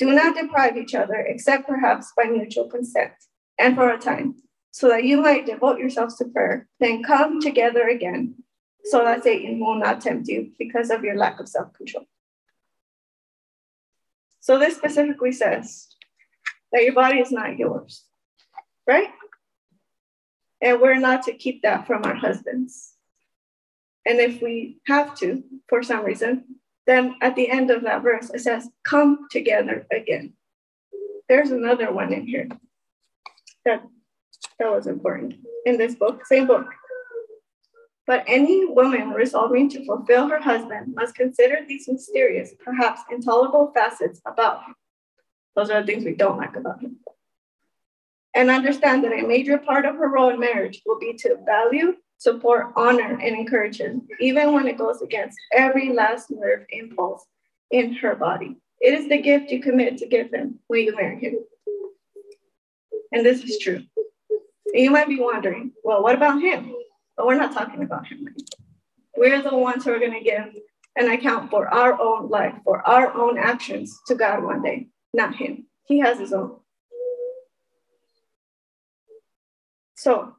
Do 0.01 0.11
not 0.11 0.35
deprive 0.35 0.77
each 0.77 0.95
other, 0.95 1.13
except 1.13 1.67
perhaps 1.67 2.11
by 2.17 2.23
mutual 2.23 2.65
consent, 2.65 3.11
and 3.59 3.75
for 3.75 3.87
a 3.91 3.99
time, 3.99 4.33
so 4.71 4.89
that 4.89 5.03
you 5.03 5.21
might 5.21 5.45
devote 5.45 5.77
yourselves 5.77 6.17
to 6.17 6.25
prayer, 6.25 6.67
then 6.79 7.03
come 7.03 7.39
together 7.39 7.87
again, 7.87 8.33
so 8.85 9.03
that 9.03 9.21
Satan 9.21 9.59
will 9.59 9.75
not 9.75 10.01
tempt 10.01 10.27
you 10.27 10.53
because 10.57 10.89
of 10.89 11.03
your 11.03 11.15
lack 11.15 11.39
of 11.39 11.47
self 11.47 11.71
control. 11.73 12.05
So, 14.39 14.57
this 14.57 14.75
specifically 14.75 15.33
says 15.33 15.89
that 16.71 16.81
your 16.81 16.93
body 16.93 17.19
is 17.19 17.31
not 17.31 17.59
yours 17.59 18.03
right? 18.87 19.09
And 20.63 20.81
we're 20.81 20.99
not 20.99 21.21
to 21.25 21.33
keep 21.33 21.61
that 21.61 21.85
from 21.85 22.03
our 22.05 22.15
husbands. 22.15 22.93
And 24.07 24.19
if 24.19 24.41
we 24.41 24.79
have 24.87 25.15
to, 25.19 25.43
for 25.69 25.83
some 25.83 26.03
reason, 26.03 26.55
then 26.87 27.15
at 27.21 27.35
the 27.35 27.49
end 27.49 27.71
of 27.71 27.83
that 27.83 28.01
verse, 28.01 28.29
it 28.29 28.39
says, 28.39 28.69
come 28.83 29.27
together 29.29 29.85
again. 29.91 30.33
There's 31.29 31.51
another 31.51 31.91
one 31.91 32.11
in 32.11 32.25
here 32.25 32.49
that, 33.65 33.83
that 34.59 34.71
was 34.71 34.87
important 34.87 35.35
in 35.65 35.77
this 35.77 35.95
book, 35.95 36.25
same 36.25 36.47
book. 36.47 36.67
But 38.07 38.23
any 38.27 38.65
woman 38.65 39.11
resolving 39.11 39.69
to 39.69 39.85
fulfill 39.85 40.27
her 40.27 40.41
husband 40.41 40.93
must 40.95 41.15
consider 41.15 41.59
these 41.65 41.87
mysterious, 41.87 42.53
perhaps 42.59 43.01
intolerable 43.09 43.71
facets 43.73 44.19
about 44.25 44.65
him. 44.65 44.75
Those 45.55 45.69
are 45.69 45.81
the 45.81 45.87
things 45.87 46.03
we 46.03 46.15
don't 46.15 46.37
like 46.37 46.55
about 46.55 46.81
him 46.81 46.97
and 48.33 48.49
understand 48.49 49.03
that 49.03 49.11
a 49.11 49.27
major 49.27 49.57
part 49.57 49.85
of 49.85 49.95
her 49.95 50.09
role 50.09 50.29
in 50.29 50.39
marriage 50.39 50.81
will 50.85 50.99
be 50.99 51.13
to 51.13 51.37
value, 51.45 51.93
support, 52.21 52.67
honor, 52.75 53.17
and 53.19 53.35
encourage 53.35 53.79
him, 53.79 54.07
even 54.19 54.53
when 54.53 54.67
it 54.67 54.77
goes 54.77 55.01
against 55.01 55.39
every 55.51 55.91
last 55.91 56.29
nerve 56.29 56.67
impulse 56.69 57.25
in 57.71 57.93
her 57.93 58.13
body. 58.13 58.57
It 58.79 58.93
is 58.93 59.09
the 59.09 59.19
gift 59.19 59.49
you 59.49 59.59
commit 59.59 59.97
to 59.97 60.07
give 60.07 60.31
him 60.31 60.59
when 60.67 60.81
you 60.81 60.95
marry 60.95 61.19
him. 61.19 61.39
And 63.11 63.25
this 63.25 63.43
is 63.43 63.57
true. 63.57 63.81
And 64.67 64.83
you 64.83 64.91
might 64.91 65.07
be 65.07 65.19
wondering, 65.19 65.71
well, 65.83 66.03
what 66.03 66.13
about 66.13 66.39
him? 66.39 66.75
But 67.17 67.25
we're 67.25 67.39
not 67.39 67.53
talking 67.53 67.81
about 67.81 68.05
him. 68.05 68.27
We're 69.17 69.41
the 69.41 69.57
ones 69.57 69.83
who 69.83 69.91
are 69.91 69.99
going 69.99 70.13
to 70.13 70.21
give 70.23 70.45
an 70.97 71.09
account 71.09 71.49
for 71.49 71.73
our 71.73 71.99
own 71.99 72.29
life, 72.29 72.53
for 72.63 72.87
our 72.87 73.11
own 73.15 73.39
actions 73.39 73.99
to 74.05 74.13
God 74.13 74.43
one 74.43 74.61
day, 74.61 74.89
not 75.11 75.33
him. 75.33 75.65
He 75.85 75.97
has 75.99 76.19
his 76.19 76.33
own. 76.33 76.57
So, 79.95 80.35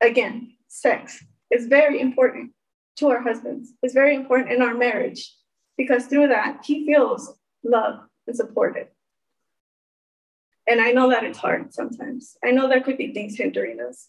again, 0.00 0.52
sex 0.68 1.24
is 1.50 1.66
very 1.66 2.00
important 2.00 2.52
to 2.96 3.08
our 3.08 3.22
husbands. 3.22 3.72
It's 3.82 3.94
very 3.94 4.14
important 4.14 4.52
in 4.52 4.62
our 4.62 4.74
marriage 4.74 5.34
because 5.76 6.06
through 6.06 6.28
that, 6.28 6.60
he 6.64 6.86
feels 6.86 7.38
loved 7.64 8.08
and 8.26 8.36
supported. 8.36 8.88
And 10.66 10.80
I 10.80 10.92
know 10.92 11.08
that 11.10 11.24
it's 11.24 11.38
hard 11.38 11.72
sometimes. 11.72 12.36
I 12.44 12.50
know 12.50 12.68
there 12.68 12.82
could 12.82 12.98
be 12.98 13.14
things 13.14 13.36
hindering 13.36 13.80
us, 13.80 14.08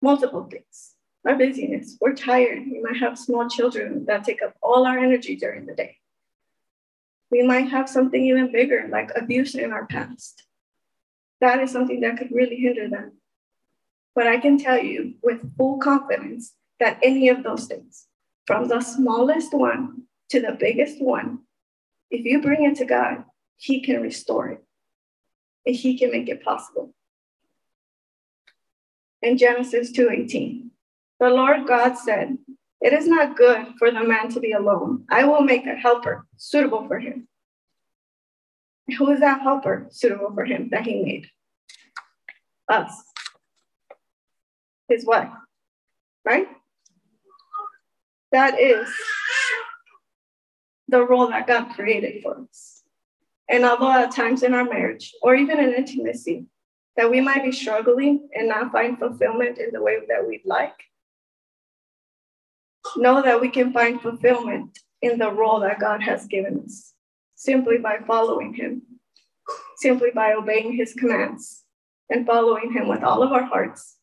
multiple 0.00 0.44
things. 0.44 0.94
Our 1.26 1.36
busyness, 1.36 1.98
we're 2.00 2.14
tired. 2.14 2.60
We 2.70 2.80
might 2.80 3.00
have 3.00 3.18
small 3.18 3.48
children 3.48 4.04
that 4.06 4.24
take 4.24 4.40
up 4.40 4.54
all 4.62 4.86
our 4.86 4.98
energy 4.98 5.34
during 5.34 5.66
the 5.66 5.74
day. 5.74 5.96
We 7.30 7.42
might 7.42 7.68
have 7.70 7.88
something 7.88 8.24
even 8.24 8.52
bigger, 8.52 8.88
like 8.88 9.10
abuse 9.16 9.54
in 9.54 9.72
our 9.72 9.86
past. 9.86 10.44
That 11.40 11.60
is 11.60 11.72
something 11.72 12.00
that 12.00 12.16
could 12.16 12.30
really 12.30 12.56
hinder 12.56 12.88
them. 12.88 13.17
But 14.14 14.26
I 14.26 14.38
can 14.38 14.58
tell 14.58 14.78
you 14.82 15.14
with 15.22 15.56
full 15.56 15.78
confidence 15.78 16.54
that 16.80 16.98
any 17.02 17.28
of 17.28 17.42
those 17.42 17.66
things, 17.66 18.06
from 18.46 18.68
the 18.68 18.80
smallest 18.80 19.52
one 19.54 20.02
to 20.30 20.40
the 20.40 20.56
biggest 20.58 21.00
one, 21.02 21.40
if 22.10 22.24
you 22.24 22.40
bring 22.40 22.64
it 22.64 22.76
to 22.76 22.84
God, 22.84 23.24
He 23.56 23.80
can 23.80 24.00
restore 24.02 24.48
it. 24.48 24.64
and 25.66 25.76
he 25.76 25.98
can 25.98 26.10
make 26.10 26.28
it 26.28 26.42
possible. 26.42 26.94
In 29.22 29.36
Genesis 29.36 29.92
2:18, 29.92 30.70
the 31.20 31.28
Lord 31.30 31.66
God 31.66 31.94
said, 31.98 32.38
It 32.80 32.92
is 32.92 33.06
not 33.08 33.36
good 33.36 33.74
for 33.78 33.90
the 33.90 34.04
man 34.04 34.28
to 34.30 34.40
be 34.40 34.52
alone. 34.52 35.04
I 35.10 35.24
will 35.24 35.42
make 35.42 35.66
a 35.66 35.74
helper 35.74 36.26
suitable 36.36 36.86
for 36.86 36.98
him. 37.00 37.28
Who 38.96 39.10
is 39.10 39.20
that 39.20 39.42
helper 39.42 39.88
suitable 39.90 40.32
for 40.32 40.44
him 40.44 40.70
that 40.70 40.86
he 40.86 41.02
made? 41.02 41.26
Us. 42.68 42.92
His 44.88 45.04
what? 45.04 45.30
right? 46.28 46.48
That 48.32 48.60
is 48.60 48.88
the 50.88 51.02
role 51.02 51.28
that 51.28 51.46
God 51.46 51.70
created 51.74 52.22
for 52.22 52.38
us. 52.50 52.82
And 53.48 53.64
although 53.64 53.90
at 53.90 54.12
times 54.12 54.42
in 54.42 54.52
our 54.52 54.64
marriage 54.64 55.14
or 55.22 55.34
even 55.34 55.58
in 55.58 55.72
intimacy, 55.72 56.44
that 56.96 57.10
we 57.10 57.20
might 57.20 57.44
be 57.44 57.52
struggling 57.52 58.28
and 58.34 58.48
not 58.48 58.72
find 58.72 58.98
fulfillment 58.98 59.58
in 59.58 59.70
the 59.72 59.80
way 59.80 59.98
that 60.08 60.26
we'd 60.26 60.42
like, 60.44 60.74
know 62.96 63.22
that 63.22 63.40
we 63.40 63.48
can 63.48 63.72
find 63.72 64.02
fulfillment 64.02 64.78
in 65.00 65.18
the 65.18 65.30
role 65.30 65.60
that 65.60 65.80
God 65.80 66.02
has 66.02 66.26
given 66.26 66.62
us 66.64 66.92
simply 67.36 67.78
by 67.78 67.98
following 68.06 68.52
Him, 68.52 68.82
simply 69.76 70.10
by 70.14 70.32
obeying 70.32 70.74
His 70.76 70.92
commands 70.92 71.62
and 72.10 72.26
following 72.26 72.72
Him 72.72 72.88
with 72.88 73.02
all 73.02 73.22
of 73.22 73.32
our 73.32 73.44
hearts. 73.44 73.97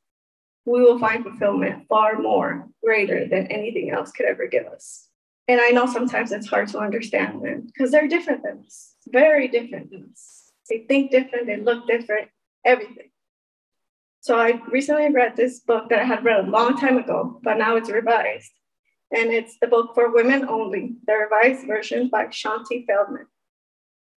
We 0.66 0.82
will 0.82 1.00
find 1.00 1.24
fulfillment 1.24 1.86
far 1.88 2.20
more 2.20 2.68
greater 2.84 3.28
than 3.28 3.48
anything 3.48 3.92
else 3.92 4.12
could 4.12 4.26
ever 4.26 4.48
give 4.48 4.66
us. 4.66 5.08
And 5.48 5.62
I 5.62 5.70
know 5.70 5.86
sometimes 5.86 6.32
it's 6.32 6.48
hard 6.48 6.70
to 6.70 6.80
understand 6.80 7.44
them 7.44 7.68
because 7.68 7.92
they're 7.92 8.08
different 8.08 8.42
than 8.44 8.64
us, 8.66 8.96
very 9.08 9.48
different 9.48 9.92
than 9.92 10.10
us. 10.12 10.52
They 10.70 10.86
think 10.88 11.12
different, 11.12 11.46
they 11.46 11.58
look 11.58 11.88
different, 11.88 12.30
everything. 12.66 13.12
So 14.22 14.40
I 14.40 14.60
recently 14.72 15.12
read 15.12 15.36
this 15.36 15.60
book 15.60 15.90
that 15.90 16.00
I 16.00 16.04
had 16.04 16.26
read 16.26 16.46
a 16.46 16.50
long 16.50 16.78
time 16.78 16.98
ago, 16.98 17.40
but 17.44 17.60
now 17.60 17.76
it's 17.76 17.92
revised. 17.92 18.52
And 19.12 19.32
it's 19.32 19.56
the 19.62 19.68
book 19.68 19.92
for 19.94 20.12
women 20.12 20.50
only, 20.50 20.96
the 21.06 21.14
revised 21.14 21.68
version 21.68 22.10
by 22.10 22.26
Shaunti 22.26 22.88
Feldhahn. 22.88 23.28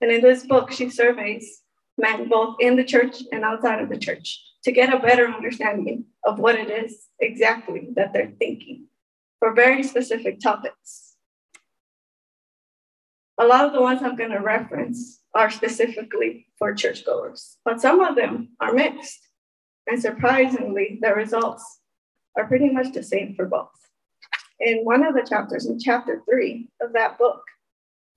And 0.00 0.11
in 0.11 0.22
this 0.22 0.46
book, 0.46 0.72
she 0.72 0.88
surveys 0.88 1.61
men 1.98 2.28
both 2.28 2.56
in 2.58 2.76
the 2.76 2.84
church 2.84 3.16
and 3.32 3.44
outside 3.44 3.82
of 3.82 3.90
the 3.90 3.98
church 3.98 4.40
to 4.64 4.72
get 4.72 4.94
a 4.94 4.98
better 4.98 5.28
understanding 5.28 6.06
of 6.28 6.38
what 6.38 6.54
it 6.54 6.70
is 6.70 7.08
exactly 7.18 7.88
that 7.96 8.12
they're 8.12 8.32
thinking 8.38 8.86
for 9.40 9.54
very 9.54 9.82
specific 9.82 10.38
topics 10.40 11.08
a 13.38 13.46
lot 13.46 13.64
of 13.64 13.72
the 13.72 13.80
ones 13.80 14.02
I'm 14.02 14.16
going 14.16 14.32
to 14.32 14.40
reference 14.40 15.20
are 15.34 15.50
specifically 15.50 16.46
for 16.58 16.74
churchgoers, 16.74 17.56
but 17.64 17.80
some 17.80 18.00
of 18.00 18.16
them 18.16 18.50
are 18.60 18.72
mixed. 18.72 19.20
And 19.86 20.00
surprisingly, 20.02 20.98
the 21.00 21.14
results 21.14 21.80
are 22.36 22.46
pretty 22.46 22.68
much 22.68 22.92
the 22.92 23.02
same 23.02 23.34
for 23.34 23.46
both. 23.46 23.70
In 24.60 24.78
one 24.84 25.04
of 25.04 25.14
the 25.14 25.26
chapters, 25.26 25.66
in 25.66 25.78
chapter 25.78 26.22
three 26.28 26.68
of 26.82 26.92
that 26.94 27.16
book, 27.16 27.42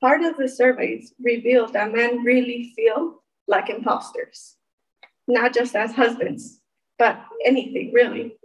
part 0.02 0.24
of 0.24 0.38
the 0.38 0.50
surveys 0.50 1.14
revealed 1.24 1.74
that 1.74 1.94
men 1.94 2.24
really 2.24 2.74
feel 2.76 3.22
like 3.48 3.70
imposters, 3.70 4.56
not 5.28 5.54
just 5.54 5.76
as 5.76 5.92
husbands, 5.94 6.61
but 7.02 7.20
anything 7.44 7.92
really. 7.94 8.36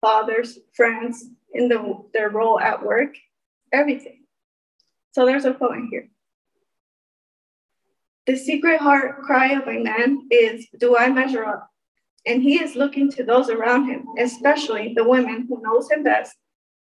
Fathers, 0.00 0.58
friends, 0.74 1.24
in 1.52 1.68
the, 1.68 2.02
their 2.12 2.28
role 2.28 2.58
at 2.58 2.84
work, 2.84 3.14
everything. 3.72 4.24
So 5.12 5.24
there's 5.24 5.44
a 5.44 5.54
quote 5.54 5.76
in 5.76 5.86
here. 5.88 6.08
The 8.26 8.34
secret 8.34 8.80
heart 8.80 9.22
cry 9.22 9.52
of 9.52 9.68
a 9.68 9.78
man 9.78 10.26
is, 10.28 10.66
Do 10.76 10.96
I 10.96 11.08
measure 11.08 11.44
up? 11.44 11.70
And 12.26 12.42
he 12.42 12.60
is 12.60 12.74
looking 12.74 13.12
to 13.12 13.22
those 13.22 13.48
around 13.48 13.86
him, 13.88 14.06
especially 14.18 14.94
the 14.94 15.08
women 15.08 15.46
who 15.48 15.62
knows 15.62 15.88
him 15.88 16.02
best, 16.02 16.34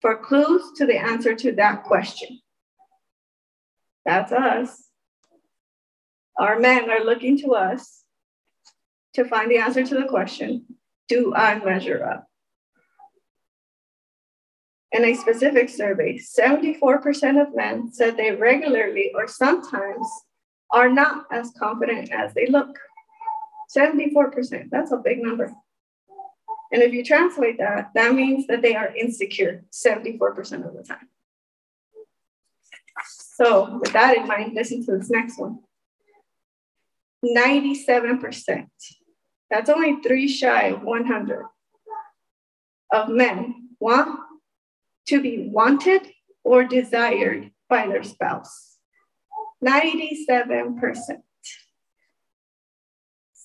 for 0.01 0.17
clues 0.17 0.73
to 0.75 0.85
the 0.85 0.97
answer 0.97 1.35
to 1.35 1.53
that 1.53 1.83
question. 1.83 2.41
That's 4.03 4.33
us. 4.33 4.89
Our 6.37 6.59
men 6.59 6.89
are 6.89 7.05
looking 7.05 7.37
to 7.43 7.53
us 7.53 8.03
to 9.13 9.23
find 9.23 9.49
the 9.49 9.59
answer 9.59 9.85
to 9.85 9.95
the 9.95 10.05
question 10.05 10.65
Do 11.11 11.35
I 11.35 11.59
measure 11.59 12.05
up? 12.05 12.25
In 14.93 15.03
a 15.03 15.13
specific 15.13 15.67
survey, 15.67 16.17
74% 16.17 17.41
of 17.41 17.53
men 17.53 17.91
said 17.91 18.15
they 18.15 18.31
regularly 18.31 19.11
or 19.13 19.27
sometimes 19.27 20.07
are 20.71 20.87
not 20.87 21.25
as 21.29 21.51
confident 21.59 22.13
as 22.13 22.33
they 22.33 22.45
look. 22.47 22.79
74%, 23.77 24.69
that's 24.71 24.93
a 24.93 24.97
big 25.03 25.21
number. 25.21 25.53
And 26.71 26.81
if 26.81 26.93
you 26.93 27.03
translate 27.03 27.57
that, 27.57 27.89
that 27.93 28.15
means 28.15 28.47
that 28.47 28.61
they 28.61 28.77
are 28.77 28.95
insecure 28.95 29.65
74% 29.69 30.65
of 30.65 30.73
the 30.73 30.83
time. 30.87 31.09
So, 33.05 33.79
with 33.81 33.91
that 33.91 34.15
in 34.15 34.27
mind, 34.27 34.53
listen 34.55 34.85
to 34.85 34.97
this 34.97 35.09
next 35.09 35.37
one 35.37 35.59
97%. 37.25 38.67
That's 39.51 39.69
only 39.69 39.97
three 40.01 40.29
shy 40.29 40.69
of 40.69 40.81
100 40.81 41.45
of 42.93 43.09
men 43.09 43.69
want 43.79 44.17
to 45.07 45.21
be 45.21 45.49
wanted 45.51 46.07
or 46.43 46.63
desired 46.63 47.51
by 47.67 47.87
their 47.87 48.03
spouse. 48.03 48.77
97%. 49.63 50.71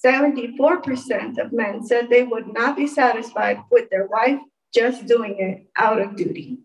74% 0.04 1.38
of 1.38 1.52
men 1.52 1.84
said 1.84 2.08
they 2.08 2.22
would 2.22 2.52
not 2.52 2.76
be 2.76 2.86
satisfied 2.86 3.58
with 3.72 3.90
their 3.90 4.06
wife 4.06 4.38
just 4.72 5.06
doing 5.06 5.36
it 5.38 5.66
out 5.76 6.00
of 6.00 6.14
duty. 6.14 6.58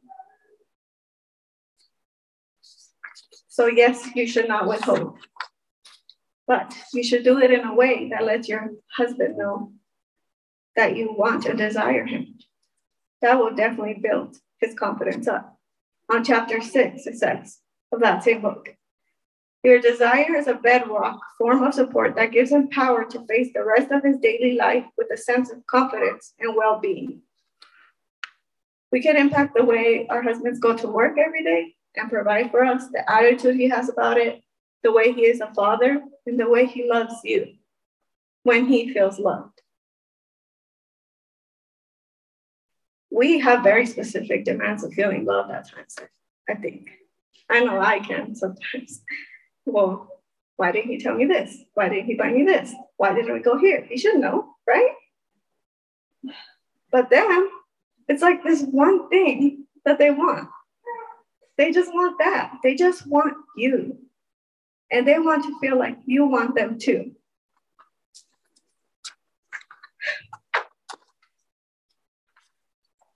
So, 3.48 3.66
yes, 3.66 4.08
you 4.16 4.28
should 4.28 4.48
not 4.48 4.68
withhold, 4.68 5.18
but 6.48 6.76
you 6.94 7.04
should 7.04 7.24
do 7.24 7.40
it 7.40 7.52
in 7.52 7.66
a 7.66 7.76
way 7.76 8.10
that 8.10 8.26
lets 8.26 8.50
your 8.50 8.72
husband 8.96 9.38
know 9.38 9.72
that 10.76 10.96
you 10.96 11.14
want 11.14 11.46
and 11.46 11.58
desire 11.58 12.06
him. 12.06 12.38
That 13.22 13.38
will 13.38 13.56
definitely 13.56 14.00
build 14.02 14.38
his 14.60 14.74
confidence 14.74 15.28
up. 15.28 15.60
On 16.10 16.24
chapter 16.24 16.62
six, 16.62 17.06
it 17.06 17.18
says 17.18 17.60
of 17.92 18.00
that 18.02 18.24
same 18.24 18.42
book. 18.42 18.76
Your 19.64 19.80
desire 19.80 20.36
is 20.36 20.48
a 20.48 20.56
bedrock 20.56 21.20
form 21.38 21.62
of 21.62 21.74
support 21.74 22.16
that 22.16 22.32
gives 22.32 22.52
him 22.52 22.70
power 22.70 23.06
to 23.06 23.26
face 23.28 23.50
the 23.54 23.64
rest 23.64 23.92
of 23.92 24.04
his 24.04 24.18
daily 24.18 24.56
life 24.56 24.86
with 24.98 25.08
a 25.14 25.18
sense 25.18 25.52
of 25.52 25.66
confidence 25.68 26.34
and 26.40 26.56
well 26.56 26.80
being. 26.80 27.22
We 28.92 29.02
can 29.02 29.16
impact 29.16 29.56
the 29.56 29.64
way 29.64 30.08
our 30.10 30.24
husbands 30.24 30.60
go 30.60 30.76
to 30.76 30.88
work 30.88 31.18
every 31.18 31.44
day 31.44 31.76
and 31.96 32.10
provide 32.10 32.50
for 32.50 32.66
us, 32.66 32.88
the 32.92 33.10
attitude 33.10 33.56
he 33.56 33.70
has 33.70 33.88
about 33.88 34.18
it, 34.18 34.42
the 34.84 34.92
way 34.92 35.12
he 35.12 35.22
is 35.22 35.42
a 35.42 35.54
father, 35.54 36.02
and 36.26 36.40
the 36.40 36.50
way 36.50 36.66
he 36.66 36.90
loves 36.90 37.16
you 37.24 37.54
when 38.44 38.66
he 38.66 38.94
feels 38.94 39.20
loved. 39.20 39.62
we 43.12 43.40
have 43.40 43.62
very 43.62 43.86
specific 43.86 44.46
demands 44.46 44.84
of 44.84 44.94
feeling 44.94 45.26
loved 45.26 45.52
at 45.52 45.70
times, 45.70 45.96
I 46.50 46.56
think. 46.56 46.90
I 47.50 47.60
know 47.60 47.80
I 47.80 48.00
can 48.00 48.34
sometimes. 48.36 49.02
Well, 49.64 50.10
why 50.56 50.72
didn't 50.72 50.90
he 50.90 50.98
tell 50.98 51.14
me 51.14 51.26
this? 51.26 51.56
Why 51.76 51.88
didn't 51.88 52.08
he 52.08 52.16
buy 52.16 52.32
me 52.32 52.44
this? 52.44 52.74
Why 52.98 53.14
didn't 53.14 53.32
we 53.32 53.42
go 53.42 53.60
here? 53.60 53.86
He 53.88 53.96
should 53.96 54.16
know, 54.16 54.56
right? 54.68 54.94
But 56.92 57.12
then 57.12 57.48
it's 58.08 58.24
like 58.24 58.44
this 58.44 58.64
one 58.64 59.08
thing 59.10 59.68
that 59.86 60.00
they 60.00 60.10
want. 60.10 60.50
They 61.60 61.72
just 61.72 61.94
want 61.94 62.18
that. 62.18 62.54
They 62.64 62.74
just 62.74 63.06
want 63.06 63.36
you. 63.56 64.00
And 64.92 65.08
they 65.08 65.18
want 65.20 65.46
to 65.46 65.60
feel 65.60 65.80
like 65.80 65.98
you 66.06 66.26
want 66.26 66.56
them 66.56 66.78
to. 66.80 67.12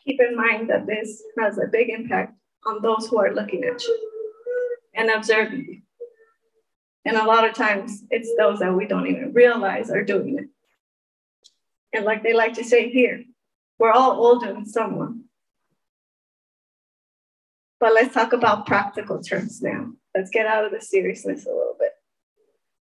keep 0.05 0.19
in 0.21 0.35
mind 0.35 0.69
that 0.69 0.85
this 0.85 1.23
has 1.39 1.57
a 1.57 1.67
big 1.67 1.89
impact 1.89 2.35
on 2.65 2.81
those 2.81 3.07
who 3.07 3.17
are 3.17 3.33
looking 3.33 3.63
at 3.63 3.81
you 3.83 4.11
and 4.93 5.09
observing 5.09 5.65
you. 5.67 5.81
And 7.05 7.17
a 7.17 7.25
lot 7.25 7.47
of 7.47 7.55
times 7.55 8.03
it's 8.09 8.31
those 8.38 8.59
that 8.59 8.73
we 8.73 8.85
don't 8.88 9.07
even 9.07 9.33
realize 9.33 9.91
are 9.91 10.03
doing 10.03 10.39
it. 10.39 10.45
And 11.93 12.05
like 12.05 12.23
they 12.23 12.33
like 12.33 12.53
to 12.53 12.63
say 12.63 12.89
here, 12.89 13.23
we're 13.79 13.91
all 13.91 14.13
older 14.25 14.53
than 14.53 14.65
someone. 14.65 15.23
But 17.79 17.93
let's 17.93 18.13
talk 18.13 18.33
about 18.33 18.65
practical 18.65 19.21
terms 19.21 19.61
now. 19.61 19.91
Let's 20.15 20.30
get 20.30 20.45
out 20.45 20.65
of 20.65 20.71
the 20.71 20.82
seriousness 20.82 21.45
a 21.45 21.49
little 21.49 21.75
bit. 21.80 21.91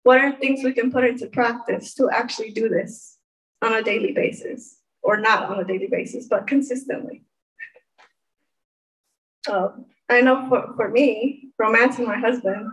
What 0.05 0.19
are 0.21 0.33
things 0.33 0.63
we 0.63 0.73
can 0.73 0.93
put 0.93 1.05
into 1.05 1.27
practice 1.27 1.95
to 1.95 2.09
actually 2.11 2.53
do 2.53 2.69
this 2.69 3.19
on 3.61 3.75
a 3.75 3.83
daily 3.83 4.13
basis? 4.13 4.79
or 5.03 5.17
not 5.17 5.45
on 5.45 5.59
a 5.59 5.65
daily 5.65 5.87
basis, 5.87 6.27
but 6.29 6.47
consistently. 6.47 7.25
Uh, 9.49 9.69
I 10.09 10.21
know 10.21 10.47
for, 10.49 10.75
for 10.77 10.89
me, 10.91 11.51
romancing 11.59 12.07
my 12.07 12.19
husband 12.19 12.71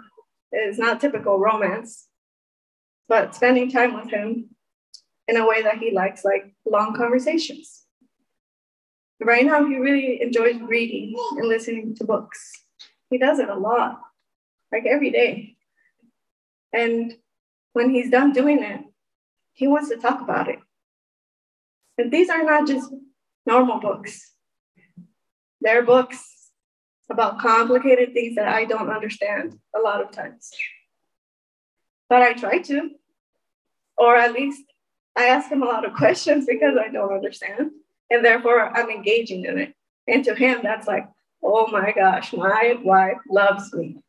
is 0.52 0.78
not 0.78 1.00
typical 1.00 1.40
romance. 1.40 2.08
but 3.08 3.36
spending 3.36 3.72
time 3.72 3.94
with 3.94 4.10
him 4.10 4.50
in 5.28 5.38
a 5.38 5.48
way 5.48 5.62
that 5.62 5.78
he 5.78 5.92
likes, 5.92 6.26
like 6.26 6.54
long 6.66 6.96
conversations. 6.96 7.86
Right 9.22 9.46
now, 9.46 9.66
he 9.66 9.78
really 9.78 10.22
enjoys 10.22 10.60
reading 10.60 11.16
and 11.38 11.48
listening 11.48 11.96
to 11.96 12.04
books. 12.04 12.52
He 13.10 13.18
does 13.18 13.40
it 13.40 13.48
a 13.48 13.56
lot, 13.56 14.02
like 14.76 14.86
every 14.86 15.10
day. 15.10 15.56
And 16.74 17.14
when 17.72 17.90
he's 17.90 18.12
done 18.12 18.34
doing 18.34 18.62
it, 18.62 18.82
he 19.54 19.68
wants 19.68 19.90
to 19.90 19.98
talk 19.98 20.22
about 20.22 20.50
it. 20.50 20.60
And 21.98 22.12
these 22.12 22.30
are 22.30 22.44
not 22.44 22.68
just 22.68 22.92
normal 23.46 23.80
books, 23.80 24.34
they're 25.62 25.84
books 25.84 26.22
about 27.10 27.40
complicated 27.40 28.14
things 28.14 28.36
that 28.36 28.48
I 28.48 28.66
don't 28.66 28.90
understand 28.90 29.58
a 29.76 29.80
lot 29.80 30.02
of 30.02 30.12
times. 30.12 30.50
But 32.10 32.22
I 32.22 32.34
try 32.34 32.60
to, 32.60 32.90
or 33.98 34.16
at 34.18 34.34
least 34.34 34.64
I 35.16 35.28
ask 35.28 35.50
him 35.50 35.64
a 35.64 35.66
lot 35.66 35.86
of 35.86 35.94
questions 36.02 36.46
because 36.46 36.76
I 36.78 36.90
don't 36.90 37.14
understand. 37.14 37.72
And 38.10 38.26
therefore, 38.26 38.60
I'm 38.76 38.90
engaging 38.90 39.46
in 39.46 39.58
it. 39.58 39.74
And 40.08 40.24
to 40.26 40.36
him, 40.36 40.60
that's 40.62 40.88
like, 40.88 41.08
oh 41.42 41.68
my 41.68 41.94
gosh, 41.94 42.34
my 42.34 42.78
wife 42.84 43.18
loves 43.30 43.74
me. 43.74 44.04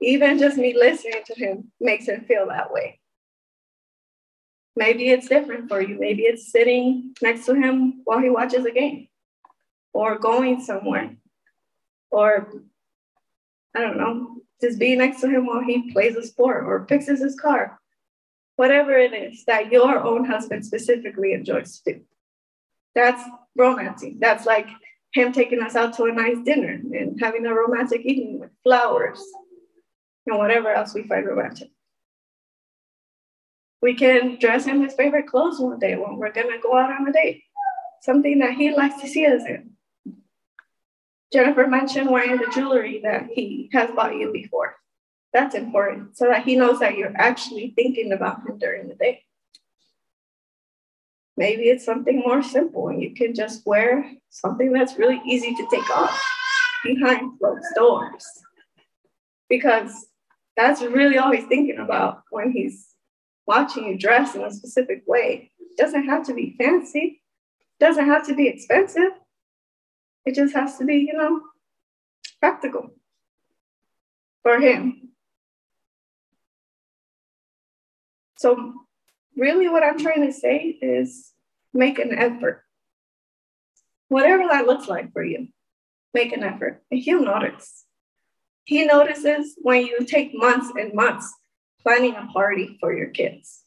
Even 0.00 0.38
just 0.38 0.56
me 0.56 0.74
listening 0.74 1.22
to 1.26 1.34
him 1.34 1.72
makes 1.80 2.06
him 2.06 2.24
feel 2.26 2.46
that 2.48 2.72
way. 2.72 3.00
Maybe 4.76 5.08
it's 5.10 5.28
different 5.28 5.68
for 5.68 5.80
you. 5.80 5.98
Maybe 5.98 6.22
it's 6.22 6.52
sitting 6.52 7.14
next 7.20 7.46
to 7.46 7.54
him 7.54 8.02
while 8.04 8.20
he 8.20 8.30
watches 8.30 8.64
a 8.64 8.70
game 8.70 9.08
or 9.92 10.18
going 10.18 10.60
somewhere 10.62 11.16
or 12.10 12.48
I 13.74 13.80
don't 13.80 13.98
know, 13.98 14.36
just 14.60 14.78
be 14.78 14.96
next 14.96 15.20
to 15.20 15.28
him 15.28 15.46
while 15.46 15.62
he 15.62 15.92
plays 15.92 16.16
a 16.16 16.26
sport 16.26 16.64
or 16.64 16.86
fixes 16.88 17.20
his 17.20 17.38
car. 17.38 17.78
Whatever 18.56 18.92
it 18.92 19.12
is 19.12 19.44
that 19.46 19.70
your 19.70 20.02
own 20.02 20.24
husband 20.24 20.64
specifically 20.64 21.32
enjoys 21.32 21.80
to 21.80 21.94
do. 21.94 22.00
That's 22.94 23.22
romancing. 23.56 24.18
That's 24.20 24.46
like 24.46 24.66
him 25.12 25.32
taking 25.32 25.62
us 25.62 25.76
out 25.76 25.94
to 25.94 26.04
a 26.04 26.12
nice 26.12 26.38
dinner 26.44 26.72
and 26.72 27.20
having 27.20 27.46
a 27.46 27.54
romantic 27.54 28.00
evening 28.04 28.40
with 28.40 28.50
flowers 28.64 29.22
and 30.28 30.38
whatever 30.38 30.70
else 30.70 30.94
we 30.94 31.02
find 31.02 31.26
romantic. 31.26 31.70
We 33.80 33.94
can 33.94 34.38
dress 34.38 34.66
in 34.66 34.82
his 34.82 34.94
favorite 34.94 35.28
clothes 35.28 35.60
one 35.60 35.78
day 35.78 35.96
when 35.96 36.16
we're 36.16 36.32
gonna 36.32 36.58
go 36.60 36.76
out 36.76 36.90
on 36.90 37.08
a 37.08 37.12
date, 37.12 37.42
something 38.02 38.38
that 38.40 38.52
he 38.52 38.74
likes 38.74 39.00
to 39.00 39.08
see 39.08 39.26
us 39.26 39.42
in. 39.46 39.70
Jennifer 41.32 41.66
mentioned 41.66 42.10
wearing 42.10 42.38
the 42.38 42.50
jewelry 42.52 43.00
that 43.04 43.28
he 43.32 43.68
has 43.72 43.90
bought 43.90 44.16
you 44.16 44.32
before. 44.32 44.76
That's 45.32 45.54
important 45.54 46.16
so 46.16 46.26
that 46.26 46.44
he 46.44 46.56
knows 46.56 46.80
that 46.80 46.96
you're 46.96 47.12
actually 47.14 47.72
thinking 47.76 48.12
about 48.12 48.46
him 48.46 48.58
during 48.58 48.88
the 48.88 48.94
day. 48.94 49.22
Maybe 51.36 51.64
it's 51.64 51.84
something 51.84 52.18
more 52.18 52.42
simple 52.42 52.88
and 52.88 53.00
you 53.00 53.14
can 53.14 53.34
just 53.34 53.64
wear 53.66 54.10
something 54.30 54.72
that's 54.72 54.98
really 54.98 55.20
easy 55.24 55.54
to 55.54 55.66
take 55.70 55.88
off 55.90 56.20
behind 56.82 57.38
closed 57.38 57.64
doors. 57.76 58.26
Because 59.48 60.08
that's 60.58 60.82
really 60.82 61.18
all 61.18 61.30
he's 61.30 61.46
thinking 61.46 61.78
about 61.78 62.22
when 62.30 62.50
he's 62.50 62.94
watching 63.46 63.86
you 63.86 63.96
dress 63.96 64.34
in 64.34 64.42
a 64.42 64.50
specific 64.50 65.04
way. 65.06 65.52
It 65.60 65.76
doesn't 65.76 66.06
have 66.06 66.26
to 66.26 66.34
be 66.34 66.56
fancy, 66.58 67.22
it 67.78 67.84
doesn't 67.84 68.06
have 68.06 68.26
to 68.26 68.34
be 68.34 68.48
expensive. 68.48 69.12
It 70.26 70.34
just 70.34 70.54
has 70.54 70.76
to 70.76 70.84
be, 70.84 70.96
you 70.96 71.14
know, 71.14 71.40
practical 72.40 72.90
for 74.42 74.58
him. 74.60 75.10
So, 78.36 78.74
really, 79.36 79.68
what 79.68 79.82
I'm 79.82 79.98
trying 79.98 80.26
to 80.26 80.32
say 80.32 80.78
is 80.82 81.32
make 81.72 81.98
an 81.98 82.12
effort. 82.12 82.62
Whatever 84.08 84.48
that 84.48 84.66
looks 84.66 84.86
like 84.86 85.12
for 85.12 85.24
you, 85.24 85.48
make 86.12 86.32
an 86.32 86.42
effort, 86.42 86.82
and 86.90 87.00
he'll 87.00 87.24
notice. 87.24 87.84
He 88.68 88.84
notices 88.84 89.56
when 89.62 89.86
you 89.86 90.04
take 90.04 90.34
months 90.34 90.70
and 90.78 90.92
months 90.92 91.32
planning 91.82 92.14
a 92.14 92.26
party 92.32 92.76
for 92.80 92.92
your 92.92 93.08
kids, 93.08 93.62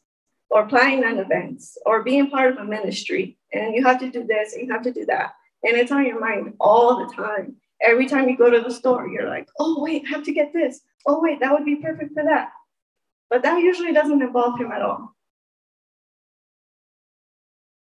or 0.48 0.68
planning 0.68 1.02
an 1.02 1.18
event, 1.18 1.60
or 1.84 2.04
being 2.04 2.30
part 2.30 2.52
of 2.52 2.58
a 2.58 2.64
ministry, 2.64 3.36
and 3.52 3.74
you 3.74 3.82
have 3.84 3.98
to 3.98 4.10
do 4.10 4.24
this 4.24 4.52
and 4.52 4.64
you 4.64 4.72
have 4.72 4.82
to 4.82 4.92
do 4.92 5.04
that 5.06 5.32
and 5.62 5.76
it's 5.76 5.92
on 5.92 6.06
your 6.06 6.20
mind 6.20 6.54
all 6.60 7.04
the 7.04 7.12
time. 7.12 7.56
Every 7.80 8.06
time 8.06 8.28
you 8.28 8.36
go 8.36 8.50
to 8.50 8.60
the 8.60 8.70
store, 8.70 9.08
you're 9.08 9.28
like, 9.28 9.48
oh, 9.58 9.82
wait, 9.82 10.04
I 10.06 10.10
have 10.10 10.24
to 10.24 10.32
get 10.32 10.52
this. 10.52 10.80
Oh, 11.06 11.20
wait, 11.20 11.40
that 11.40 11.52
would 11.52 11.64
be 11.64 11.76
perfect 11.76 12.14
for 12.14 12.22
that. 12.24 12.50
But 13.28 13.42
that 13.42 13.58
usually 13.58 13.92
doesn't 13.92 14.22
involve 14.22 14.60
him 14.60 14.70
at 14.70 14.82
all. 14.82 15.16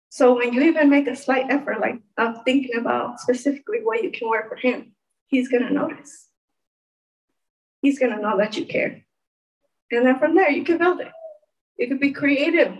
So 0.09 0.35
when 0.35 0.53
you 0.53 0.61
even 0.63 0.89
make 0.89 1.07
a 1.07 1.15
slight 1.15 1.45
effort, 1.49 1.79
like 1.79 2.01
of 2.17 2.43
thinking 2.43 2.77
about 2.77 3.19
specifically 3.19 3.79
what 3.83 4.03
you 4.03 4.11
can 4.11 4.29
wear 4.29 4.45
for 4.49 4.55
him, 4.55 4.93
he's 5.27 5.47
gonna 5.47 5.69
notice. 5.69 6.26
He's 7.87 7.99
gonna 7.99 8.21
know 8.21 8.37
that 8.37 8.57
you 8.57 8.65
care. 8.65 9.01
And 9.91 10.05
then 10.05 10.19
from 10.19 10.35
there, 10.35 10.51
you 10.51 10.65
can 10.65 10.77
build 10.77 10.99
it. 10.99 11.07
You 11.79 11.87
could 11.87 12.01
be 12.01 12.11
creative. 12.11 12.77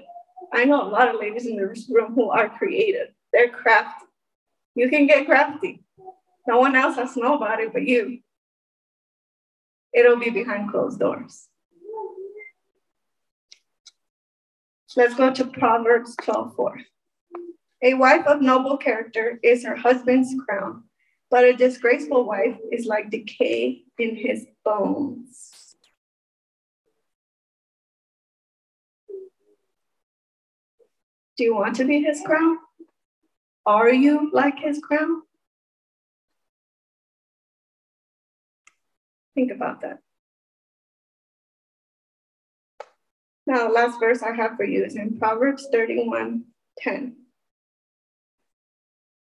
I 0.53 0.65
know 0.65 0.83
a 0.83 0.91
lot 0.91 1.07
of 1.07 1.21
ladies 1.21 1.45
in 1.45 1.55
this 1.55 1.89
room 1.89 2.13
who 2.13 2.29
are 2.29 2.49
creative. 2.49 3.07
They're 3.31 3.47
crafty. 3.47 4.05
You 4.75 4.89
can 4.89 5.07
get 5.07 5.25
crafty. 5.25 5.81
No 6.45 6.59
one 6.59 6.75
else 6.75 6.97
has 6.97 7.13
to 7.13 7.21
know 7.21 7.37
about 7.37 7.61
it 7.61 7.71
but 7.71 7.83
you. 7.83 8.19
It'll 9.93 10.19
be 10.19 10.29
behind 10.29 10.71
closed 10.71 10.99
doors. 10.99 11.47
Let's 14.97 15.15
go 15.15 15.33
to 15.33 15.45
Proverbs 15.45 16.17
12 16.21 16.53
4. 16.53 16.81
A 17.83 17.93
wife 17.93 18.27
of 18.27 18.41
noble 18.41 18.75
character 18.75 19.39
is 19.41 19.63
her 19.63 19.77
husband's 19.77 20.35
crown, 20.45 20.83
but 21.29 21.43
a 21.43 21.53
disgraceful 21.53 22.25
wife 22.25 22.57
is 22.71 22.85
like 22.85 23.09
decay 23.09 23.83
in 23.99 24.15
his 24.15 24.45
bones. 24.63 25.75
Do 31.37 31.43
you 31.43 31.55
want 31.55 31.75
to 31.75 31.85
be 31.85 32.01
his 32.01 32.21
crown? 32.21 32.57
Are 33.65 33.91
you 33.91 34.31
like 34.33 34.59
his 34.59 34.79
crown? 34.79 35.21
Think 39.35 39.51
about 39.51 39.81
that. 39.81 39.99
Now, 43.45 43.71
last 43.71 43.99
verse 43.99 44.23
I 44.23 44.33
have 44.33 44.57
for 44.57 44.65
you 44.65 44.83
is 44.83 44.95
in 44.95 45.19
Proverbs 45.19 45.67
31 45.71 46.43
10. 46.79 47.15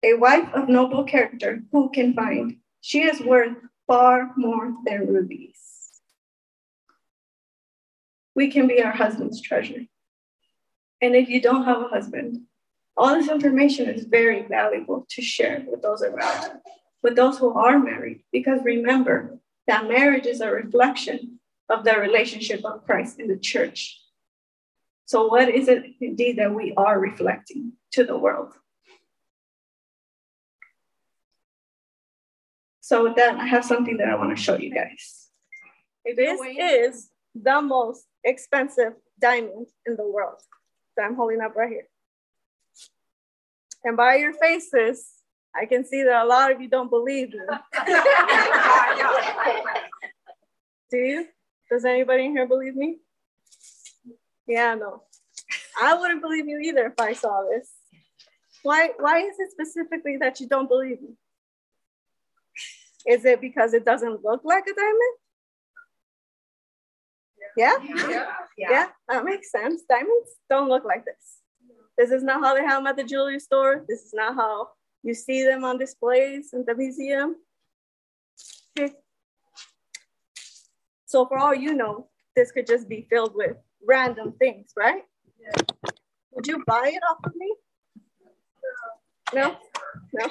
A 0.05 0.15
wife 0.15 0.49
of 0.53 0.69
noble 0.69 1.05
character, 1.05 1.63
who 1.71 1.91
can 1.91 2.15
find? 2.15 2.57
She 2.81 3.03
is 3.03 3.21
worth 3.21 3.57
far 3.87 4.33
more 4.37 4.75
than 4.85 5.07
rubies. 5.07 5.61
We 8.35 8.51
can 8.51 8.67
be 8.67 8.83
our 8.83 8.93
husband's 8.93 9.41
treasure. 9.41 9.87
And 11.01 11.15
if 11.15 11.29
you 11.29 11.41
don't 11.41 11.65
have 11.65 11.83
a 11.83 11.89
husband, 11.89 12.43
all 12.97 13.15
this 13.15 13.29
information 13.29 13.89
is 13.89 14.05
very 14.05 14.43
valuable 14.43 15.07
to 15.11 15.23
share 15.23 15.65
with 15.67 15.83
those 15.83 16.03
around 16.03 16.43
you, 16.43 16.73
with 17.03 17.17
those 17.17 17.39
who 17.39 17.51
are 17.57 17.79
married, 17.79 18.23
because 18.33 18.61
remember 18.65 19.39
that 19.67 19.89
marriage 19.89 20.27
is 20.27 20.41
a 20.41 20.51
reflection 20.51 21.39
of 21.69 21.85
the 21.85 21.95
relationship 21.95 22.65
of 22.65 22.85
Christ 22.85 23.21
in 23.21 23.29
the 23.29 23.39
church. 23.39 24.01
So, 25.07 25.27
what 25.27 25.49
is 25.49 25.69
it 25.69 25.85
indeed 26.01 26.39
that 26.39 26.55
we 26.55 26.73
are 26.77 26.99
reflecting 26.99 27.73
to 27.93 28.05
the 28.05 28.17
world? 28.17 28.55
So, 32.93 33.05
with 33.05 33.17
that, 33.17 33.37
I 33.37 33.47
have 33.47 33.65
something 33.65 33.97
that 33.97 34.11
I 34.11 34.17
want 34.17 34.37
to 34.37 34.43
show 34.43 34.59
you 34.59 34.71
guys. 34.71 35.29
This 36.05 36.39
is 36.61 37.09
the 37.35 37.63
most 37.63 38.05
expensive 38.23 38.93
diamond 39.19 39.69
in 39.87 39.97
the 39.97 40.07
world 40.07 40.43
that 40.95 41.07
I'm 41.07 41.15
holding 41.15 41.41
up 41.41 41.57
right 41.57 41.71
here. 41.71 41.89
And 43.83 43.97
by 43.97 44.17
your 44.17 44.35
faces, 44.35 45.07
I 45.57 45.65
can 45.65 45.87
see 45.87 46.03
that 46.03 46.23
a 46.23 46.27
lot 46.27 46.53
of 46.53 46.61
you 46.61 46.69
don't 46.69 46.91
believe 46.91 47.31
me. 47.31 47.39
Do 50.91 50.99
you? 50.99 51.29
Does 51.71 51.87
anybody 51.87 52.27
in 52.27 52.33
here 52.33 52.47
believe 52.47 52.77
me? 52.77 52.99
Yeah, 54.47 54.75
no. 54.75 55.05
I 55.81 55.95
wouldn't 55.95 56.21
believe 56.21 56.47
you 56.47 56.59
either 56.59 56.89
if 56.89 57.01
I 57.01 57.15
saw 57.15 57.43
this. 57.51 57.71
Why, 58.63 58.91
why 58.99 59.21
is 59.21 59.37
it 59.39 59.51
specifically 59.51 60.19
that 60.19 60.41
you 60.41 60.47
don't 60.47 60.69
believe 60.69 61.01
me? 61.01 61.17
Is 63.07 63.25
it 63.25 63.41
because 63.41 63.75
it 63.75 63.85
doesn't 63.85 64.25
look 64.25 64.43
like 64.45 64.65
a 64.67 64.75
diamond? 64.75 65.17
Yeah? 67.57 67.77
Yeah, 67.83 68.27
yeah. 68.57 68.71
yeah 68.71 68.87
that 69.09 69.25
makes 69.25 69.51
sense. 69.51 69.83
Diamonds 69.89 70.31
don't 70.49 70.69
look 70.69 70.85
like 70.85 71.05
this. 71.05 71.39
This 71.99 72.11
is 72.11 72.23
not 72.23 72.43
how 72.43 72.55
they 72.55 72.63
have 72.63 72.79
them 72.79 72.87
at 72.87 72.97
the 72.97 73.05
jewelry 73.05 73.39
store. 73.39 73.85
This 73.89 74.01
is 74.01 74.15
not 74.15 74.35
how 74.35 74.69
you 75.03 75.15
see 75.15 75.45
them 75.45 75.65
on 75.65 75.79
displays 75.79 76.53
in 76.53 76.65
the 76.67 76.75
museum. 76.75 77.37
Okay. 78.79 78.95
So 81.07 81.27
for 81.27 81.39
all 81.39 81.55
you 81.55 81.75
know, 81.75 82.09
this 82.35 82.53
could 82.53 82.67
just 82.67 82.89
be 82.89 83.07
filled 83.11 83.35
with 83.35 83.57
random 83.87 84.33
things, 84.39 84.73
right? 84.77 85.03
Yeah. 85.39 85.91
Would 86.31 86.47
you 86.47 86.63
buy 86.67 86.93
it 86.95 87.03
off 87.11 87.19
of 87.25 87.33
me? 87.37 87.55
No? 89.35 89.57
No? 90.13 90.25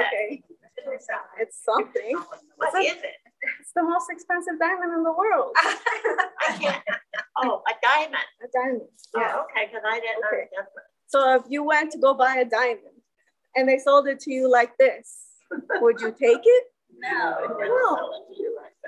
okay. 0.00 0.42
It's 1.38 1.62
something. 1.64 2.16
What 2.56 2.70
it's 2.74 2.96
is 2.96 3.02
it? 3.02 3.14
It's 3.60 3.72
the 3.74 3.82
most 3.82 4.06
expensive 4.10 4.58
diamond 4.58 4.92
in 4.94 5.02
the 5.02 5.12
world. 5.12 5.52
I 5.56 6.58
can't. 6.60 6.82
oh, 7.38 7.62
a 7.66 7.72
diamond. 7.82 8.16
A 8.42 8.48
diamond. 8.52 8.82
Oh, 9.16 9.20
yeah. 9.20 9.32
Oh, 9.34 9.44
okay, 9.44 9.66
because 9.66 9.82
I 9.86 10.00
didn't 10.00 10.24
okay. 10.26 10.48
understand. 10.56 10.86
So 11.06 11.34
if 11.36 11.42
you 11.48 11.64
went 11.64 11.92
to 11.92 11.98
go 11.98 12.14
buy 12.14 12.36
a 12.36 12.44
diamond 12.44 13.00
and 13.56 13.68
they 13.68 13.78
sold 13.78 14.06
it 14.08 14.20
to 14.20 14.32
you 14.32 14.50
like 14.50 14.76
this, 14.78 15.24
would 15.80 16.00
you 16.00 16.12
take 16.12 16.42
it? 16.44 16.64
No. 16.98 17.56
No. 17.58 18.10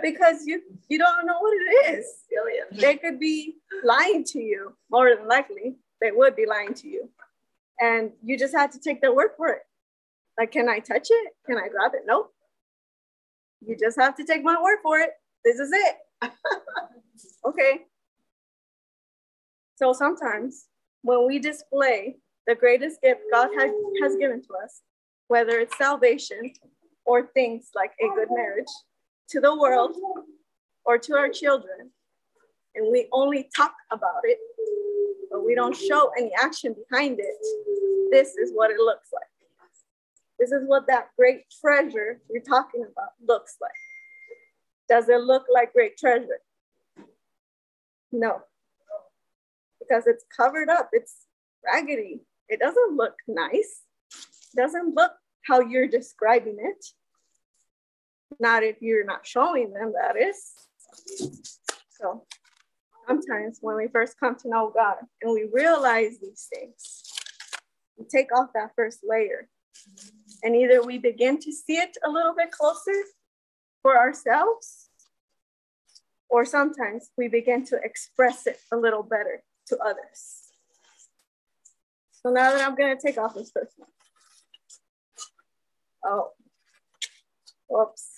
Because 0.03 0.47
you 0.47 0.61
you 0.89 0.99
don't 0.99 1.27
know 1.27 1.39
what 1.41 1.55
it 1.55 1.95
is. 1.95 2.07
They 2.73 2.97
could 2.97 3.19
be 3.19 3.57
lying 3.85 4.25
to 4.25 4.41
you, 4.41 4.75
more 4.91 5.15
than 5.15 5.27
likely. 5.29 5.77
They 6.01 6.11
would 6.11 6.37
be 6.37 6.47
lying 6.47 6.75
to 6.75 6.89
you. 6.89 7.09
And 7.81 8.13
you 8.23 8.39
just 8.39 8.55
have 8.55 8.71
to 8.73 8.79
take 8.79 9.01
their 9.01 9.15
word 9.15 9.31
for 9.37 9.49
it. 9.49 9.63
Like, 10.39 10.53
can 10.53 10.69
I 10.69 10.79
touch 10.79 11.09
it? 11.11 11.33
Can 11.47 11.57
I 11.57 11.69
grab 11.69 11.93
it? 11.95 12.03
Nope. 12.07 12.33
You 13.61 13.77
just 13.77 13.99
have 13.99 14.17
to 14.17 14.25
take 14.25 14.43
my 14.43 14.61
word 14.61 14.79
for 14.83 14.99
it. 14.99 15.11
This 15.45 15.59
is 15.59 15.71
it. 15.73 15.97
okay. 17.47 17.81
So 19.77 19.93
sometimes 19.93 20.67
when 21.03 21.27
we 21.27 21.39
display 21.39 22.17
the 22.47 22.55
greatest 22.55 23.01
gift 23.03 23.21
God 23.33 23.49
has, 23.59 23.71
has 24.03 24.17
given 24.17 24.43
to 24.43 24.49
us, 24.63 24.83
whether 25.29 25.59
it's 25.59 25.77
salvation 25.77 26.53
or 27.05 27.27
things 27.27 27.71
like 27.75 27.93
a 28.01 28.15
good 28.15 28.29
marriage, 28.31 28.67
to 29.31 29.41
the 29.41 29.57
world 29.57 29.97
or 30.85 30.99
to 30.99 31.15
our 31.15 31.29
children, 31.29 31.91
and 32.75 32.91
we 32.91 33.09
only 33.13 33.49
talk 33.55 33.75
about 33.91 34.23
it, 34.25 34.39
but 35.33 35.45
we 35.45 35.55
don't 35.55 35.75
show 35.75 36.13
any 36.19 36.31
action 36.41 36.77
behind 36.89 37.19
it, 37.19 38.11
this 38.13 38.37
is 38.37 38.53
what 38.53 38.71
it 38.71 38.79
looks 38.79 39.09
like. 39.13 39.25
This 40.39 40.53
is 40.53 40.63
what 40.67 40.87
that 40.89 41.09
great 41.19 41.45
treasure 41.61 42.21
you're 42.31 42.43
talking 42.43 42.83
about 42.83 43.11
looks 43.27 43.57
like. 43.61 43.71
Does 44.89 45.09
it 45.09 45.23
look 45.23 45.47
like 45.53 45.73
great 45.73 45.97
treasure? 45.97 46.41
No, 48.13 48.43
because 49.81 50.07
it's 50.07 50.25
covered 50.37 50.69
up, 50.69 50.91
it's 50.93 51.15
raggedy. 51.65 52.21
It 52.49 52.61
doesn't 52.61 52.97
look 52.97 53.15
nice. 53.27 53.83
It 54.11 54.57
doesn't 54.57 54.95
look 54.95 55.13
how 55.47 55.61
you're 55.61 55.89
describing 55.89 56.59
it. 56.59 56.85
Not 58.39 58.63
if 58.63 58.83
you're 58.83 59.05
not 59.05 59.27
showing 59.27 59.73
them, 59.73 59.95
that 59.95 60.21
is. 60.21 60.53
So 61.91 62.27
sometimes 63.07 63.59
when 63.61 63.77
we 63.77 63.89
first 63.89 64.19
come 64.19 64.37
to 64.37 64.49
know 64.49 64.73
God 64.75 64.97
and 65.21 65.33
we 65.33 65.49
realize 65.53 66.19
these 66.21 66.49
things, 66.53 67.03
we 67.97 68.07
take 68.07 68.35
off 68.37 68.51
that 68.55 68.73
first 68.77 69.01
layer 69.03 69.49
and 70.43 70.57
either 70.57 70.83
we 70.83 70.99
begin 70.99 71.39
to 71.39 71.53
see 71.53 71.77
it 71.77 71.97
a 72.05 72.11
little 72.11 72.35
bit 72.35 72.51
closer 72.51 72.93
for 73.83 73.97
ourselves, 73.97 74.89
or 76.29 76.45
sometimes 76.45 77.11
we 77.17 77.29
begin 77.29 77.65
to 77.67 77.81
express 77.83 78.47
it 78.47 78.59
a 78.73 78.77
little 78.77 79.03
better 79.03 79.43
to 79.69 79.79
others. 79.79 80.43
So 82.23 82.31
now 82.31 82.53
that 82.53 82.67
I'm 82.67 82.75
gonna 82.75 82.97
take 82.97 83.19
off 83.19 83.35
this 83.35 83.51
first 83.53 83.75
one. 83.77 83.89
Oh, 86.05 86.31
whoops. 87.69 88.11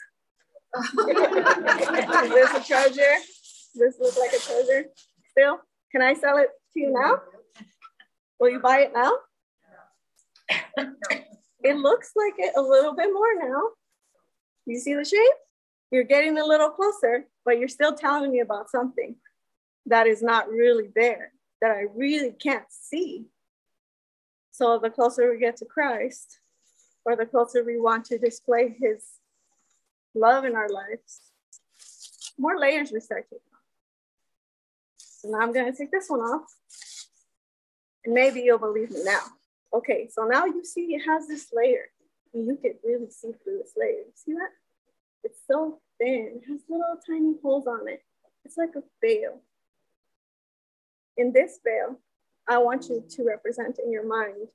Is 0.98 2.30
this 2.30 2.54
a 2.54 2.64
treasure? 2.66 3.14
Does 3.74 3.96
this 3.96 4.00
look 4.00 4.16
like 4.16 4.32
a 4.32 4.38
treasure 4.38 4.86
still? 5.30 5.58
Can 5.90 6.00
I 6.00 6.14
sell 6.14 6.38
it 6.38 6.48
to 6.74 6.80
you 6.80 6.92
now? 6.92 7.20
Will 8.38 8.50
you 8.50 8.60
buy 8.60 8.80
it 8.80 8.92
now? 8.94 9.12
It 11.62 11.76
looks 11.76 12.12
like 12.14 12.34
it 12.38 12.52
a 12.56 12.62
little 12.62 12.94
bit 12.94 13.12
more 13.12 13.34
now. 13.48 13.62
You 14.66 14.78
see 14.78 14.94
the 14.94 15.04
shape? 15.04 15.18
You're 15.90 16.04
getting 16.04 16.38
a 16.38 16.44
little 16.44 16.70
closer, 16.70 17.26
but 17.44 17.58
you're 17.58 17.68
still 17.68 17.94
telling 17.94 18.30
me 18.30 18.40
about 18.40 18.70
something 18.70 19.16
that 19.86 20.06
is 20.06 20.22
not 20.22 20.48
really 20.48 20.90
there, 20.94 21.32
that 21.60 21.70
I 21.70 21.86
really 21.94 22.32
can't 22.32 22.66
see. 22.70 23.26
So 24.50 24.78
the 24.78 24.90
closer 24.90 25.30
we 25.30 25.38
get 25.38 25.56
to 25.58 25.64
Christ, 25.64 26.38
or 27.04 27.16
the 27.16 27.26
closer 27.26 27.64
we 27.64 27.78
want 27.78 28.04
to 28.06 28.18
display 28.18 28.74
his 28.78 29.04
love 30.14 30.44
in 30.44 30.54
our 30.54 30.68
lives, 30.68 31.20
more 32.38 32.58
layers 32.58 32.92
we 32.92 33.00
start 33.00 33.24
taking. 33.24 33.53
So 35.24 35.30
now 35.30 35.38
I'm 35.38 35.54
gonna 35.54 35.72
take 35.74 35.90
this 35.90 36.10
one 36.10 36.20
off, 36.20 36.44
and 38.04 38.12
maybe 38.12 38.40
you'll 38.40 38.58
believe 38.58 38.90
me 38.90 39.02
now. 39.04 39.22
Okay, 39.72 40.06
so 40.12 40.24
now 40.24 40.44
you 40.44 40.62
see 40.62 40.94
it 40.94 41.00
has 41.06 41.26
this 41.26 41.46
layer. 41.50 41.86
You 42.34 42.58
can 42.60 42.74
really 42.84 43.10
see 43.10 43.32
through 43.42 43.58
this 43.62 43.72
layer. 43.74 44.04
See 44.14 44.34
that? 44.34 44.50
It's 45.22 45.38
so 45.50 45.80
thin. 45.98 46.42
It 46.42 46.50
has 46.50 46.60
little 46.68 46.98
tiny 47.08 47.36
holes 47.42 47.66
on 47.66 47.88
it. 47.88 48.02
It's 48.44 48.58
like 48.58 48.74
a 48.76 48.82
veil. 49.00 49.40
In 51.16 51.32
this 51.32 51.58
veil, 51.64 51.98
I 52.46 52.58
want 52.58 52.90
you 52.90 53.02
to 53.08 53.24
represent 53.24 53.78
in 53.82 53.90
your 53.90 54.06
mind 54.06 54.48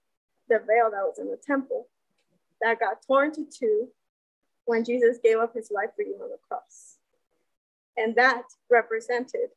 the 0.50 0.60
veil 0.60 0.92
that 0.92 1.02
was 1.02 1.18
in 1.18 1.32
the 1.32 1.40
temple 1.44 1.88
that 2.62 2.80
got 2.80 3.02
torn 3.08 3.32
to 3.34 3.44
two 3.46 3.88
when 4.66 4.86
Jesus 4.86 5.18
gave 5.24 5.40
up 5.40 5.56
his 5.56 5.72
life 5.72 5.90
for 5.96 6.04
you 6.04 6.20
on 6.22 6.30
the 6.30 6.38
cross. 6.48 6.98
And 7.98 8.16
that 8.18 8.44
represented 8.70 9.50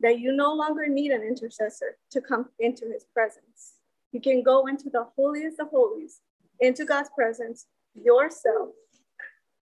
that 0.00 0.18
you 0.18 0.32
no 0.32 0.52
longer 0.52 0.86
need 0.88 1.10
an 1.10 1.22
intercessor 1.22 1.96
to 2.10 2.20
come 2.20 2.48
into 2.58 2.84
his 2.86 3.04
presence. 3.14 3.74
You 4.12 4.20
can 4.20 4.42
go 4.42 4.66
into 4.66 4.90
the 4.90 5.06
holiest 5.16 5.60
of 5.60 5.68
holies, 5.68 6.20
into 6.60 6.84
God's 6.84 7.10
presence 7.14 7.66
yourself 7.94 8.70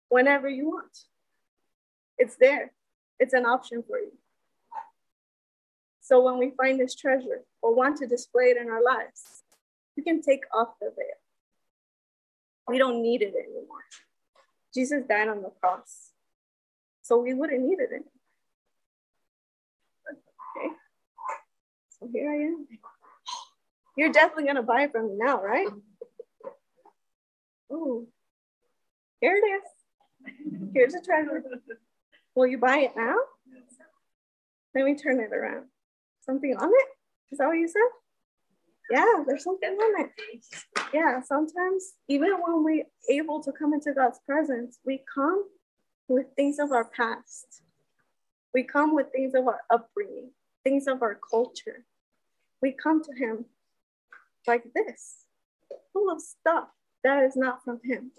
whenever 0.08 0.48
you 0.48 0.68
want. 0.68 0.98
It's 2.18 2.36
there, 2.36 2.72
it's 3.18 3.34
an 3.34 3.46
option 3.46 3.82
for 3.86 3.98
you. 3.98 4.12
So 6.00 6.20
when 6.22 6.38
we 6.38 6.52
find 6.56 6.78
this 6.80 6.94
treasure 6.94 7.42
or 7.62 7.74
want 7.74 7.96
to 7.98 8.06
display 8.06 8.46
it 8.46 8.56
in 8.56 8.68
our 8.68 8.82
lives, 8.82 9.42
we 9.96 10.02
can 10.02 10.20
take 10.20 10.42
off 10.52 10.70
the 10.80 10.92
veil. 10.96 11.20
We 12.68 12.78
don't 12.78 13.02
need 13.02 13.22
it 13.22 13.34
anymore. 13.34 13.84
Jesus 14.74 15.04
died 15.08 15.28
on 15.28 15.42
the 15.42 15.50
cross, 15.60 16.12
so 17.02 17.18
we 17.18 17.34
wouldn't 17.34 17.60
need 17.60 17.78
it 17.78 17.90
anymore. 17.90 18.08
Okay, 20.56 20.74
so 22.02 22.08
here 22.12 22.30
I 22.30 22.46
am. 22.46 22.66
You're 23.96 24.12
definitely 24.12 24.46
gonna 24.46 24.62
buy 24.62 24.82
it 24.82 24.92
from 24.92 25.08
me 25.08 25.14
now, 25.16 25.40
right? 25.40 25.68
Oh, 27.70 28.06
here 29.20 29.36
it 29.36 29.46
is. 29.46 30.70
Here's 30.74 30.94
a 30.94 31.00
treasure. 31.00 31.44
Will 32.34 32.46
you 32.46 32.58
buy 32.58 32.78
it 32.78 32.92
now? 32.96 33.14
Let 34.74 34.84
me 34.84 34.96
turn 34.96 35.20
it 35.20 35.32
around. 35.32 35.66
Something 36.22 36.56
on 36.56 36.70
it? 36.70 36.88
Is 37.30 37.38
that 37.38 37.46
what 37.46 37.52
you 37.52 37.68
said? 37.68 37.80
Yeah, 38.90 39.22
there's 39.26 39.44
something 39.44 39.70
on 39.70 40.04
it. 40.04 40.10
Yeah, 40.92 41.20
sometimes 41.22 41.92
even 42.08 42.32
when 42.32 42.64
we're 42.64 42.84
able 43.08 43.42
to 43.42 43.52
come 43.52 43.74
into 43.74 43.92
God's 43.92 44.18
presence, 44.26 44.78
we 44.84 45.02
come 45.14 45.44
with 46.08 46.26
things 46.36 46.58
of 46.58 46.72
our 46.72 46.84
past. 46.84 47.62
We 48.52 48.64
come 48.64 48.94
with 48.94 49.06
things 49.12 49.34
of 49.34 49.46
our 49.46 49.60
upbringing, 49.70 50.30
things 50.64 50.86
of 50.86 51.02
our 51.02 51.18
culture. 51.30 51.84
We 52.62 52.72
come 52.72 53.02
to 53.02 53.12
Him 53.12 53.46
like 54.46 54.64
this, 54.74 55.24
full 55.92 56.10
of 56.10 56.22
stuff 56.22 56.68
that 57.04 57.24
is 57.24 57.36
not 57.36 57.64
from 57.64 57.80
Him. 57.84 58.12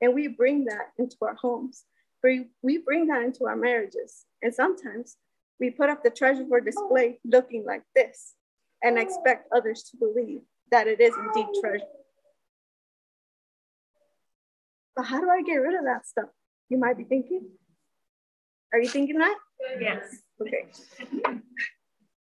And 0.00 0.14
we 0.14 0.28
bring 0.28 0.64
that 0.66 0.92
into 0.98 1.16
our 1.22 1.34
homes. 1.34 1.84
We, 2.22 2.46
we 2.62 2.78
bring 2.78 3.08
that 3.08 3.22
into 3.22 3.46
our 3.46 3.56
marriages. 3.56 4.24
And 4.42 4.54
sometimes 4.54 5.16
we 5.58 5.70
put 5.70 5.90
up 5.90 6.02
the 6.02 6.10
treasure 6.10 6.46
for 6.48 6.60
display 6.60 7.18
looking 7.24 7.64
like 7.66 7.82
this 7.94 8.34
and 8.82 8.98
expect 8.98 9.48
others 9.54 9.82
to 9.90 9.96
believe 9.98 10.40
that 10.70 10.86
it 10.86 11.00
is 11.00 11.14
indeed 11.16 11.48
treasure. 11.60 11.84
But 14.96 15.04
how 15.04 15.20
do 15.20 15.28
I 15.28 15.42
get 15.42 15.56
rid 15.56 15.74
of 15.74 15.84
that 15.84 16.06
stuff? 16.06 16.28
You 16.68 16.78
might 16.78 16.96
be 16.96 17.04
thinking. 17.04 17.48
Are 18.72 18.80
you 18.80 18.88
thinking 18.88 19.18
that? 19.18 19.36
Yes. 19.80 20.16
Okay. 20.40 20.66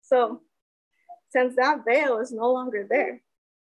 So 0.02 0.42
since 1.30 1.56
that 1.56 1.86
veil 1.86 2.20
is 2.20 2.32
no 2.32 2.52
longer 2.52 2.86
there, 2.90 3.22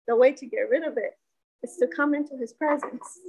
the 0.08 0.16
way 0.16 0.32
to 0.34 0.46
get 0.46 0.70
rid 0.70 0.84
of 0.84 0.98
it 0.98 1.18
is 1.64 1.78
to 1.78 1.88
come 1.88 2.14
into 2.14 2.38
his 2.38 2.54
presence 2.54 3.20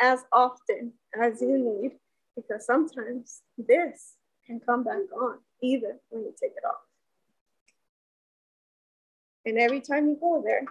as 0.00 0.20
often 0.32 0.92
as 1.20 1.40
you 1.42 1.58
need, 1.58 1.92
because 2.36 2.64
sometimes 2.66 3.42
this 3.58 4.14
can 4.46 4.60
come 4.60 4.84
back 4.84 5.12
on 5.20 5.38
even 5.62 5.98
when 6.10 6.22
you 6.22 6.34
take 6.40 6.52
it 6.52 6.64
off. 6.66 6.80
And 9.44 9.58
every 9.58 9.80
time 9.80 10.08
you 10.08 10.16
go 10.20 10.42
there, 10.44 10.62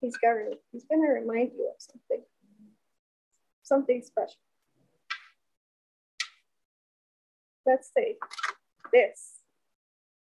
he's 0.00 0.16
gonna 0.16 0.50
he's 0.72 0.84
gonna 0.90 1.12
remind 1.12 1.52
you 1.52 1.68
of 1.68 1.80
something, 1.80 2.24
something 3.62 4.02
special. 4.02 4.40
Let's 7.66 7.90
say 7.96 8.16
This 8.92 9.40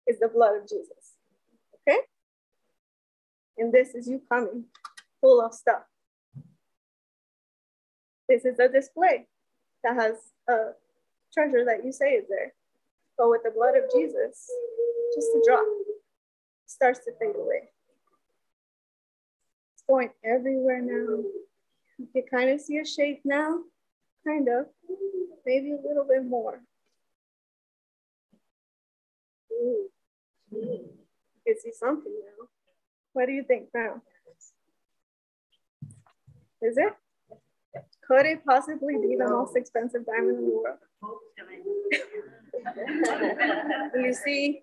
is 0.06 0.18
the 0.18 0.28
blood 0.28 0.56
of 0.56 0.68
Jesus. 0.68 1.15
Okay? 1.88 1.98
And 3.58 3.72
this 3.72 3.94
is 3.94 4.08
you 4.08 4.20
coming 4.30 4.64
full 5.20 5.40
of 5.40 5.54
stuff. 5.54 5.82
This 8.28 8.44
is 8.44 8.58
a 8.58 8.68
display 8.68 9.28
that 9.84 9.94
has 9.94 10.16
a 10.48 10.72
treasure 11.32 11.64
that 11.64 11.84
you 11.84 11.92
say 11.92 12.12
is 12.14 12.26
there. 12.28 12.52
But 13.16 13.30
with 13.30 13.42
the 13.44 13.50
blood 13.50 13.76
of 13.76 13.84
Jesus, 13.94 14.50
just 15.14 15.28
a 15.28 15.42
drop 15.46 15.64
starts 16.66 16.98
to 17.00 17.12
fade 17.18 17.36
away. 17.36 17.70
It's 19.74 19.84
going 19.88 20.10
everywhere 20.24 20.82
now. 20.82 21.22
You 21.98 22.08
can 22.12 22.24
kind 22.30 22.50
of 22.50 22.60
see 22.60 22.78
a 22.78 22.84
shape 22.84 23.22
now, 23.24 23.60
kind 24.26 24.48
of, 24.48 24.66
maybe 25.46 25.72
a 25.72 25.88
little 25.88 26.04
bit 26.04 26.26
more. 26.26 26.60
Ooh. 29.52 29.88
Can 31.46 31.58
see 31.60 31.72
something 31.72 32.12
now. 32.12 32.48
What 33.12 33.26
do 33.26 33.32
you 33.32 33.44
think 33.44 33.68
now? 33.72 34.02
Is 36.60 36.76
it? 36.76 36.92
Could 38.06 38.26
it 38.26 38.44
possibly 38.44 38.94
be 38.94 39.16
the 39.16 39.28
most 39.28 39.56
expensive 39.56 40.04
diamond 40.06 40.38
in 40.38 40.44
the 40.44 40.50
world? 40.50 40.78
you 43.94 44.14
see, 44.14 44.62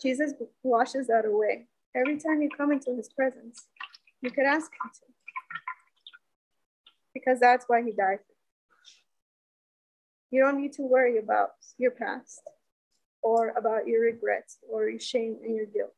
Jesus 0.00 0.32
washes 0.62 1.08
that 1.08 1.24
away. 1.26 1.66
Every 1.94 2.18
time 2.18 2.40
you 2.40 2.48
come 2.56 2.72
into 2.72 2.94
his 2.94 3.08
presence, 3.08 3.66
you 4.22 4.30
could 4.30 4.44
ask 4.44 4.70
him 4.70 4.90
to. 4.94 5.00
Because 7.12 7.40
that's 7.40 7.64
why 7.68 7.82
he 7.82 7.92
died. 7.92 8.20
You 10.30 10.42
don't 10.42 10.60
need 10.60 10.72
to 10.74 10.82
worry 10.82 11.18
about 11.18 11.50
your 11.78 11.90
past 11.90 12.42
or 13.22 13.50
about 13.56 13.86
your 13.86 14.02
regrets 14.02 14.58
or 14.68 14.88
your 14.88 15.00
shame 15.00 15.38
and 15.44 15.56
your 15.56 15.66
guilt. 15.66 15.94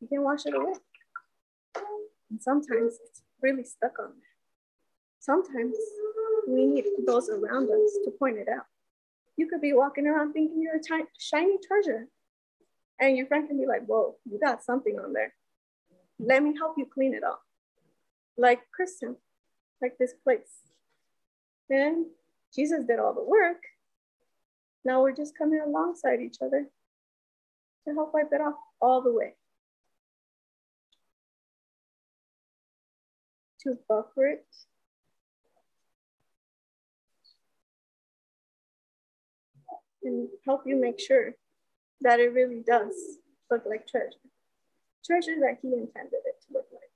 You 0.00 0.08
can 0.08 0.22
wash 0.22 0.46
it 0.46 0.54
away. 0.54 0.74
And 2.30 2.40
sometimes 2.40 2.98
it's 3.08 3.22
really 3.42 3.64
stuck 3.64 3.98
on 3.98 4.10
there. 4.10 4.28
Sometimes 5.18 5.74
we 6.46 6.66
need 6.66 6.84
those 7.06 7.28
around 7.28 7.64
us 7.70 7.98
to 8.04 8.10
point 8.18 8.38
it 8.38 8.48
out. 8.48 8.66
You 9.36 9.48
could 9.48 9.60
be 9.60 9.72
walking 9.72 10.06
around 10.06 10.32
thinking 10.32 10.60
you're 10.60 10.76
a 10.76 11.06
shiny 11.18 11.58
treasure, 11.66 12.08
and 13.00 13.16
your 13.16 13.26
friend 13.26 13.46
can 13.46 13.58
be 13.58 13.66
like, 13.66 13.86
Whoa, 13.86 14.16
you 14.24 14.38
got 14.38 14.64
something 14.64 14.98
on 14.98 15.12
there. 15.12 15.34
Let 16.18 16.42
me 16.42 16.54
help 16.56 16.74
you 16.76 16.86
clean 16.92 17.14
it 17.14 17.22
up. 17.22 17.40
Like 18.36 18.60
Kristen, 18.74 19.16
like 19.80 19.96
this 19.98 20.14
place. 20.24 20.62
And 21.70 22.06
Jesus 22.54 22.84
did 22.86 22.98
all 22.98 23.14
the 23.14 23.22
work. 23.22 23.62
Now 24.88 25.02
we're 25.02 25.12
just 25.12 25.36
coming 25.36 25.60
alongside 25.60 26.22
each 26.22 26.38
other 26.40 26.66
to 27.86 27.94
help 27.94 28.14
wipe 28.14 28.32
it 28.32 28.40
off 28.40 28.54
all 28.80 29.02
the 29.02 29.12
way. 29.12 29.34
To 33.64 33.76
buffer 33.86 34.28
it. 34.28 34.46
And 40.02 40.30
help 40.46 40.62
you 40.64 40.80
make 40.80 40.98
sure 40.98 41.34
that 42.00 42.18
it 42.18 42.32
really 42.32 42.64
does 42.66 42.94
look 43.50 43.64
like 43.68 43.86
treasure. 43.86 44.08
Treasure 45.04 45.38
that 45.40 45.58
he 45.60 45.68
intended 45.68 46.22
it 46.24 46.40
to 46.46 46.54
look 46.54 46.66
like. 46.72 46.90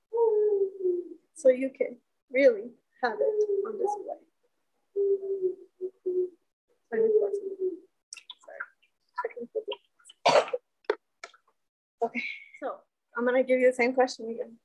So 1.35 1.51
you 1.51 1.71
can 1.77 1.99
really 2.31 2.71
have 3.03 3.19
it 3.21 3.67
on 3.67 3.73
display. 3.73 4.23
Okay, 12.05 12.23
so 12.61 12.75
I'm 13.17 13.25
gonna 13.25 13.45
give 13.45 13.61
you 13.61 13.69
the 13.69 13.77
same 13.77 13.93
question 13.93 14.29
again. 14.29 14.57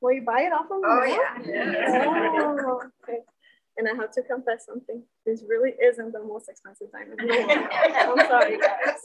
Will 0.00 0.12
you 0.12 0.22
buy 0.22 0.42
it 0.42 0.52
off 0.52 0.66
of 0.70 0.78
me? 0.78 0.84
Oh 0.84 1.04
yeah. 1.04 2.04
Oh, 2.38 2.82
okay. 3.02 3.18
And 3.78 3.86
I 3.86 3.94
have 3.94 4.10
to 4.12 4.22
confess 4.22 4.64
something. 4.64 5.02
This 5.26 5.44
really 5.46 5.72
isn't 5.82 6.12
the 6.12 6.22
most 6.22 6.48
expensive 6.48 6.88
diamond. 6.90 7.20
I'm 7.20 8.26
sorry, 8.26 8.58
guys. 8.58 8.96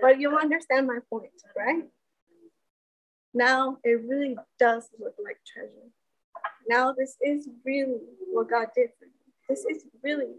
But 0.00 0.18
you 0.18 0.38
understand 0.38 0.86
my 0.86 1.00
point, 1.10 1.32
right? 1.54 1.84
Now 3.34 3.78
it 3.84 4.00
really 4.06 4.36
does 4.58 4.88
look 4.98 5.14
like 5.22 5.38
treasure. 5.46 5.90
Now 6.68 6.92
this 6.92 7.16
is 7.20 7.48
really 7.64 8.00
what 8.32 8.48
God 8.48 8.68
did 8.74 8.90
for 8.98 9.04
you. 9.04 9.12
This 9.48 9.64
is 9.64 9.84
really 10.02 10.36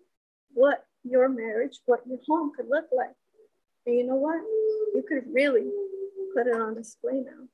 what 0.53 0.85
your 1.03 1.29
marriage, 1.29 1.79
what 1.85 2.01
your 2.07 2.19
home 2.27 2.51
could 2.55 2.67
look 2.69 2.85
like. 2.91 3.15
And 3.89 3.97
you 3.97 4.05
know 4.05 4.17
what? 4.17 4.39
You 4.93 5.03
could 5.07 5.23
really 5.33 5.65
put 6.35 6.45
it 6.45 6.53
on 6.53 6.75
display 6.75 7.21
now 7.25 7.47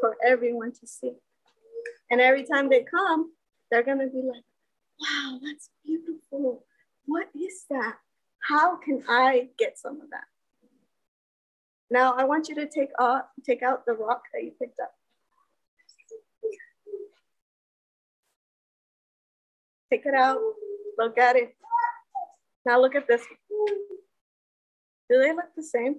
for 0.00 0.16
everyone 0.24 0.72
to 0.72 0.86
see. 0.86 1.12
And 2.10 2.22
every 2.22 2.42
time 2.42 2.70
they 2.70 2.84
come, 2.84 3.30
they're 3.70 3.82
to 3.82 3.96
be 3.96 4.22
like, 4.22 4.44
wow, 4.98 5.40
that's 5.44 5.68
beautiful. 5.84 6.64
What 7.04 7.26
is 7.34 7.66
that? 7.68 7.96
How 8.48 8.76
can 8.76 9.04
I 9.06 9.48
get 9.58 9.78
some 9.78 10.00
of 10.00 10.08
that? 10.08 10.24
Now 11.90 12.14
I 12.14 12.24
want 12.24 12.48
you 12.48 12.54
to 12.54 12.66
take, 12.66 12.88
uh, 12.98 13.20
take 13.44 13.62
out 13.62 13.84
the 13.84 13.92
rock 13.92 14.22
that 14.32 14.42
you 14.42 14.52
picked 14.58 14.80
up. 14.80 14.94
Take 19.92 20.06
it 20.06 20.14
out, 20.14 20.38
look 20.96 21.18
at 21.18 21.36
it. 21.36 21.54
Now 22.64 22.80
look 22.80 22.94
at 22.94 23.06
this 23.06 23.20
one. 23.50 24.03
Do 25.10 25.18
they 25.20 25.32
look 25.32 25.54
the 25.56 25.62
same? 25.62 25.96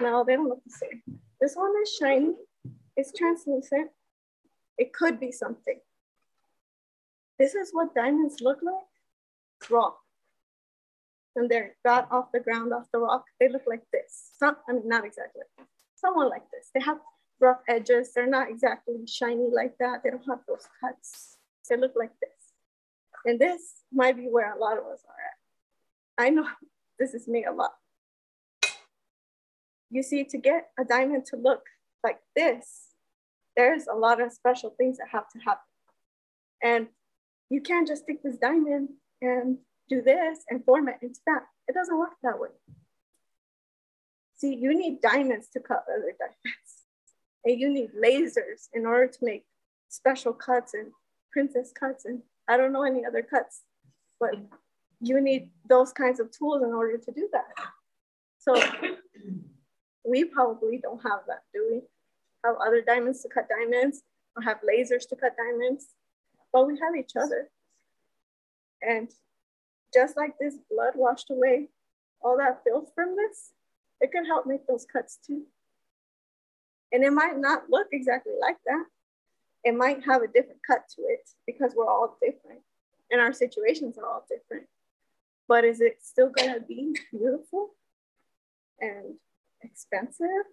No, 0.00 0.24
they 0.24 0.36
don't 0.36 0.48
look 0.48 0.62
the 0.64 0.72
same. 0.72 1.20
This 1.40 1.54
one 1.54 1.72
is 1.82 1.94
shiny, 1.94 2.34
it's 2.96 3.12
translucent. 3.12 3.90
It 4.78 4.92
could 4.92 5.18
be 5.18 5.32
something. 5.32 5.80
This 7.38 7.54
is 7.54 7.70
what 7.72 7.94
diamonds 7.94 8.40
look 8.40 8.58
like, 8.62 9.70
raw. 9.70 9.92
When 11.34 11.48
they're 11.48 11.76
got 11.84 12.10
off 12.10 12.32
the 12.32 12.40
ground, 12.40 12.72
off 12.72 12.86
the 12.92 12.98
rock, 12.98 13.24
they 13.38 13.48
look 13.48 13.64
like 13.66 13.84
this. 13.92 14.32
Some, 14.38 14.56
I 14.68 14.72
mean, 14.72 14.88
not 14.88 15.04
exactly, 15.04 15.42
someone 15.94 16.30
like 16.30 16.50
this. 16.50 16.70
They 16.74 16.80
have 16.80 16.98
rough 17.40 17.60
edges. 17.68 18.12
They're 18.14 18.26
not 18.26 18.50
exactly 18.50 18.94
shiny 19.06 19.48
like 19.52 19.76
that. 19.78 20.02
They 20.02 20.10
don't 20.10 20.26
have 20.28 20.40
those 20.48 20.66
cuts. 20.80 21.36
They 21.68 21.76
look 21.76 21.92
like 21.96 22.12
this. 22.20 22.30
And 23.24 23.38
this 23.38 23.82
might 23.92 24.16
be 24.16 24.28
where 24.28 24.54
a 24.54 24.58
lot 24.58 24.78
of 24.78 24.84
us 24.84 25.02
are 25.06 26.24
at. 26.24 26.26
I 26.26 26.30
know 26.30 26.46
this 26.98 27.14
is 27.14 27.28
me 27.28 27.44
a 27.44 27.52
lot. 27.52 27.72
You 29.90 30.02
see, 30.02 30.24
to 30.24 30.38
get 30.38 30.70
a 30.78 30.84
diamond 30.84 31.26
to 31.26 31.36
look 31.36 31.62
like 32.02 32.18
this, 32.34 32.88
there's 33.56 33.86
a 33.86 33.96
lot 33.96 34.20
of 34.20 34.32
special 34.32 34.74
things 34.76 34.98
that 34.98 35.08
have 35.12 35.28
to 35.30 35.38
happen. 35.38 35.62
And 36.62 36.88
you 37.48 37.60
can't 37.60 37.86
just 37.86 38.06
take 38.06 38.22
this 38.22 38.36
diamond 38.36 38.90
and 39.22 39.58
do 39.88 40.02
this 40.02 40.40
and 40.50 40.64
form 40.64 40.88
it 40.88 40.96
into 41.02 41.20
that. 41.26 41.42
It 41.68 41.74
doesn't 41.74 41.98
work 41.98 42.14
that 42.22 42.38
way. 42.38 42.48
See, 44.36 44.54
you 44.54 44.76
need 44.76 45.00
diamonds 45.00 45.48
to 45.52 45.60
cut 45.60 45.84
other 45.88 46.12
diamonds. 46.18 46.72
And 47.44 47.60
you 47.60 47.70
need 47.70 47.90
lasers 47.94 48.68
in 48.74 48.84
order 48.84 49.06
to 49.06 49.18
make 49.22 49.44
special 49.88 50.32
cuts 50.32 50.74
and 50.74 50.90
princess 51.30 51.72
cuts. 51.72 52.04
And 52.04 52.22
I 52.48 52.56
don't 52.56 52.72
know 52.72 52.82
any 52.82 53.04
other 53.04 53.22
cuts, 53.22 53.62
but 54.18 54.34
you 55.00 55.20
need 55.20 55.50
those 55.68 55.92
kinds 55.92 56.20
of 56.20 56.30
tools 56.30 56.62
in 56.62 56.72
order 56.72 56.98
to 56.98 57.12
do 57.12 57.28
that. 57.32 57.66
So 58.38 58.54
we 60.04 60.24
probably 60.24 60.78
don't 60.78 61.02
have 61.02 61.20
that, 61.26 61.42
do 61.52 61.66
we? 61.70 61.82
Have 62.44 62.56
other 62.64 62.82
diamonds 62.82 63.22
to 63.22 63.28
cut 63.28 63.48
diamonds 63.48 64.02
or 64.36 64.42
have 64.42 64.58
lasers 64.58 65.08
to 65.08 65.16
cut 65.16 65.32
diamonds, 65.36 65.94
but 66.52 66.66
we 66.66 66.78
have 66.80 66.94
each 66.96 67.12
other. 67.16 67.48
And 68.82 69.10
just 69.92 70.16
like 70.16 70.34
this 70.38 70.56
blood 70.70 70.92
washed 70.94 71.30
away 71.30 71.68
all 72.22 72.36
that 72.38 72.62
filth 72.64 72.90
from 72.94 73.16
this, 73.16 73.52
it 74.00 74.12
can 74.12 74.24
help 74.24 74.46
make 74.46 74.66
those 74.66 74.86
cuts 74.90 75.18
too. 75.26 75.42
And 76.92 77.04
it 77.04 77.12
might 77.12 77.38
not 77.38 77.68
look 77.68 77.88
exactly 77.92 78.34
like 78.40 78.58
that. 78.66 78.84
It 79.64 79.74
might 79.74 80.04
have 80.04 80.22
a 80.22 80.28
different 80.28 80.60
cut 80.66 80.84
to 80.94 81.02
it 81.02 81.28
because 81.46 81.74
we're 81.74 81.90
all 81.90 82.16
different 82.22 82.60
and 83.10 83.20
our 83.20 83.32
situations 83.32 83.98
are 83.98 84.06
all 84.06 84.24
different. 84.28 84.66
But 85.48 85.64
is 85.64 85.80
it 85.80 85.98
still 86.02 86.30
gonna 86.30 86.60
be 86.60 86.96
beautiful 87.10 87.70
and 88.80 89.14
expensive 89.62 90.46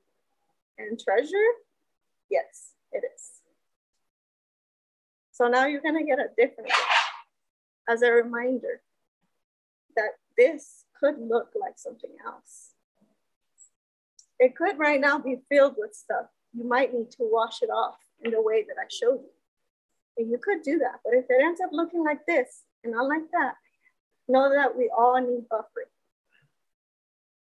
and 0.77 0.99
treasure? 0.99 1.49
Yes, 2.29 2.73
it 2.91 3.03
is. 3.15 3.41
So 5.31 5.47
now 5.47 5.65
you're 5.65 5.81
gonna 5.81 6.05
get 6.05 6.19
a 6.19 6.27
different 6.37 6.71
as 7.89 8.01
a 8.01 8.11
reminder 8.11 8.81
that 9.95 10.11
this 10.37 10.85
could 10.99 11.15
look 11.19 11.49
like 11.59 11.77
something 11.77 12.11
else. 12.25 12.71
It 14.39 14.55
could 14.55 14.77
right 14.77 14.99
now 14.99 15.19
be 15.19 15.37
filled 15.49 15.75
with 15.77 15.93
stuff. 15.93 16.27
You 16.53 16.67
might 16.67 16.93
need 16.93 17.11
to 17.11 17.17
wash 17.19 17.61
it 17.61 17.69
off 17.69 17.97
in 18.23 18.31
the 18.31 18.41
way 18.41 18.63
that 18.63 18.75
I 18.79 18.87
showed 18.89 19.21
you. 19.21 19.31
And 20.17 20.29
you 20.29 20.37
could 20.37 20.61
do 20.61 20.77
that, 20.79 20.99
but 21.03 21.13
if 21.13 21.25
it 21.29 21.41
ends 21.41 21.59
up 21.61 21.71
looking 21.71 22.03
like 22.03 22.25
this 22.27 22.63
and 22.83 22.93
not 22.93 23.07
like 23.07 23.29
that, 23.31 23.55
know 24.27 24.49
that 24.53 24.77
we 24.77 24.89
all 24.95 25.19
need 25.19 25.49
buffering. 25.51 25.91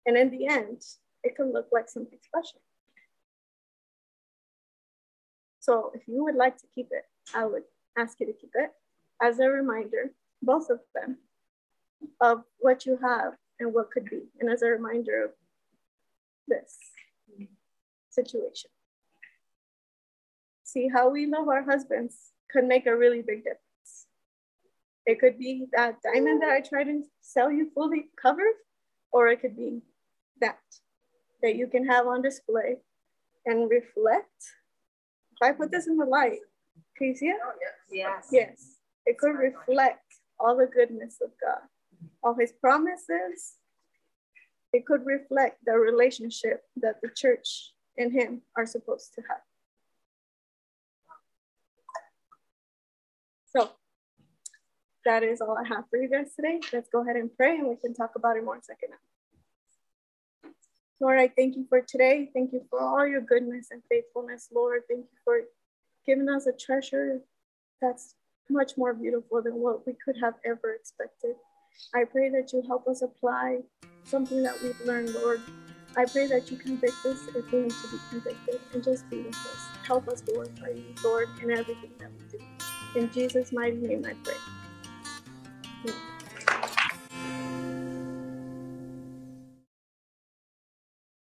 And 0.06 0.18
in 0.18 0.30
the 0.30 0.48
end, 0.48 0.82
it 1.24 1.36
can 1.36 1.52
look 1.52 1.68
like 1.72 1.90
something 1.90 2.20
special. 2.22 2.62
So 5.60 5.92
if 5.96 6.08
you 6.08 6.24
would 6.24 6.36
like 6.36 6.58
to 6.58 6.68
keep 6.76 6.90
it, 6.92 7.06
I 7.34 7.46
would 7.46 7.64
ask 7.98 8.20
you 8.20 8.28
to 8.28 8.34
keep 8.34 8.52
it 8.54 8.72
as 9.22 9.40
a 9.40 9.50
reminder, 9.50 10.12
both 10.44 10.70
of 10.70 10.80
them, 10.94 11.18
of 12.22 12.44
what 12.60 12.86
you 12.86 13.00
have 13.02 13.34
and 13.60 13.74
what 13.74 13.90
could 13.90 14.06
be, 14.06 14.24
and 14.40 14.50
as 14.50 14.62
a 14.62 14.68
reminder 14.68 15.26
of 15.26 15.32
this 16.48 16.78
situation. 18.10 18.70
See, 20.64 20.90
how 20.94 21.10
we 21.10 21.26
love 21.26 21.48
our 21.48 21.64
husbands 21.64 22.16
could 22.52 22.66
make 22.66 22.86
a 22.86 22.96
really 22.96 23.22
big 23.22 23.44
difference. 23.44 23.65
It 25.06 25.20
could 25.20 25.38
be 25.38 25.68
that 25.74 25.98
diamond 26.02 26.42
that 26.42 26.50
I 26.50 26.62
tried 26.62 26.86
to 26.86 27.04
sell 27.22 27.52
you 27.52 27.70
fully 27.74 28.08
covered, 28.20 28.56
or 29.12 29.28
it 29.28 29.42
could 29.42 29.56
be 29.56 29.82
that 30.42 30.60
that 31.42 31.56
you 31.56 31.68
can 31.68 31.86
have 31.86 32.08
on 32.08 32.22
display 32.22 32.78
and 33.46 33.70
reflect. 33.70 34.42
If 35.34 35.48
I 35.48 35.52
put 35.52 35.72
this 35.72 35.88
in 35.88 35.98
the 35.98 36.06
light, 36.06 36.40
can 36.98 37.08
you 37.08 37.16
see 37.16 37.28
it? 37.28 37.38
Yes. 37.92 38.28
Yes. 38.32 38.78
It 39.06 39.20
could 39.20 39.36
reflect 39.36 40.02
all 40.40 40.58
the 40.58 40.66
goodness 40.66 41.18
of 41.24 41.30
God, 41.40 41.62
all 42.24 42.34
his 42.34 42.52
promises. 42.54 43.58
It 44.74 44.86
could 44.86 45.06
reflect 45.06 45.60
the 45.66 45.74
relationship 45.74 46.64
that 46.78 46.96
the 47.02 47.10
church 47.16 47.74
and 47.98 48.12
him 48.12 48.42
are 48.58 48.66
supposed 48.66 49.14
to 49.16 49.22
have. 49.30 49.42
So 53.56 53.72
that 55.06 55.24
is 55.24 55.40
all 55.40 55.58
I 55.58 55.68
have 55.68 55.86
for 55.90 55.98
you 55.98 56.10
guys 56.10 56.36
today. 56.36 56.60
Let's 56.74 56.90
go 56.90 57.02
ahead 57.02 57.16
and 57.16 57.30
pray 57.36 57.58
and 57.58 57.68
we 57.68 57.76
can 57.76 57.94
talk 57.94 58.12
about 58.16 58.38
it 58.38 58.44
more 58.44 58.56
in 58.56 58.62
a 58.62 58.64
second. 58.64 58.90
Lord, 61.00 61.20
I 61.20 61.28
thank 61.28 61.56
you 61.56 61.66
for 61.70 61.82
today. 61.82 62.30
Thank 62.34 62.54
you 62.54 62.66
for 62.70 62.80
all 62.80 63.06
your 63.06 63.22
goodness 63.22 63.68
and 63.72 63.82
faithfulness, 63.90 64.50
Lord. 64.54 64.84
Thank 64.90 65.02
you 65.02 65.18
for 65.24 65.42
giving 66.06 66.30
us 66.30 66.48
a 66.48 66.54
treasure 66.54 67.22
that's 67.82 68.16
much 68.50 68.78
more 68.78 68.94
beautiful 68.94 69.42
than 69.42 69.56
what 69.56 69.86
we 69.86 69.94
could 70.04 70.16
have 70.22 70.36
ever 70.46 70.74
expected. 70.74 71.36
I 71.94 72.06
pray 72.06 72.30
that 72.30 72.54
you 72.54 72.64
help 72.68 72.88
us 72.88 73.02
apply 73.02 73.60
something 74.06 74.42
that 74.44 74.62
we've 74.62 74.80
learned, 74.86 75.14
Lord. 75.14 75.42
I 75.98 76.06
pray 76.06 76.28
that 76.28 76.50
you 76.50 76.58
convict 76.58 77.06
us 77.06 77.28
if 77.36 77.52
we 77.52 77.60
need 77.64 77.72
to 77.72 77.88
be 77.92 77.98
convicted 78.10 78.62
and 78.74 78.84
just 78.84 79.10
be 79.10 79.18
with 79.18 79.36
us. 79.36 79.68
Help 79.86 80.08
us 80.08 80.22
glorify 80.22 80.70
you, 80.70 80.84
Lord, 81.04 81.28
in 81.42 81.52
everything 81.52 81.92
that 82.00 82.10
we 82.12 82.38
do. 82.38 83.00
In 83.00 83.12
Jesus' 83.12 83.52
mighty 83.52 83.78
name 83.78 84.06
I 84.06 84.14
pray. 84.24 84.36
Amen. 85.88 86.15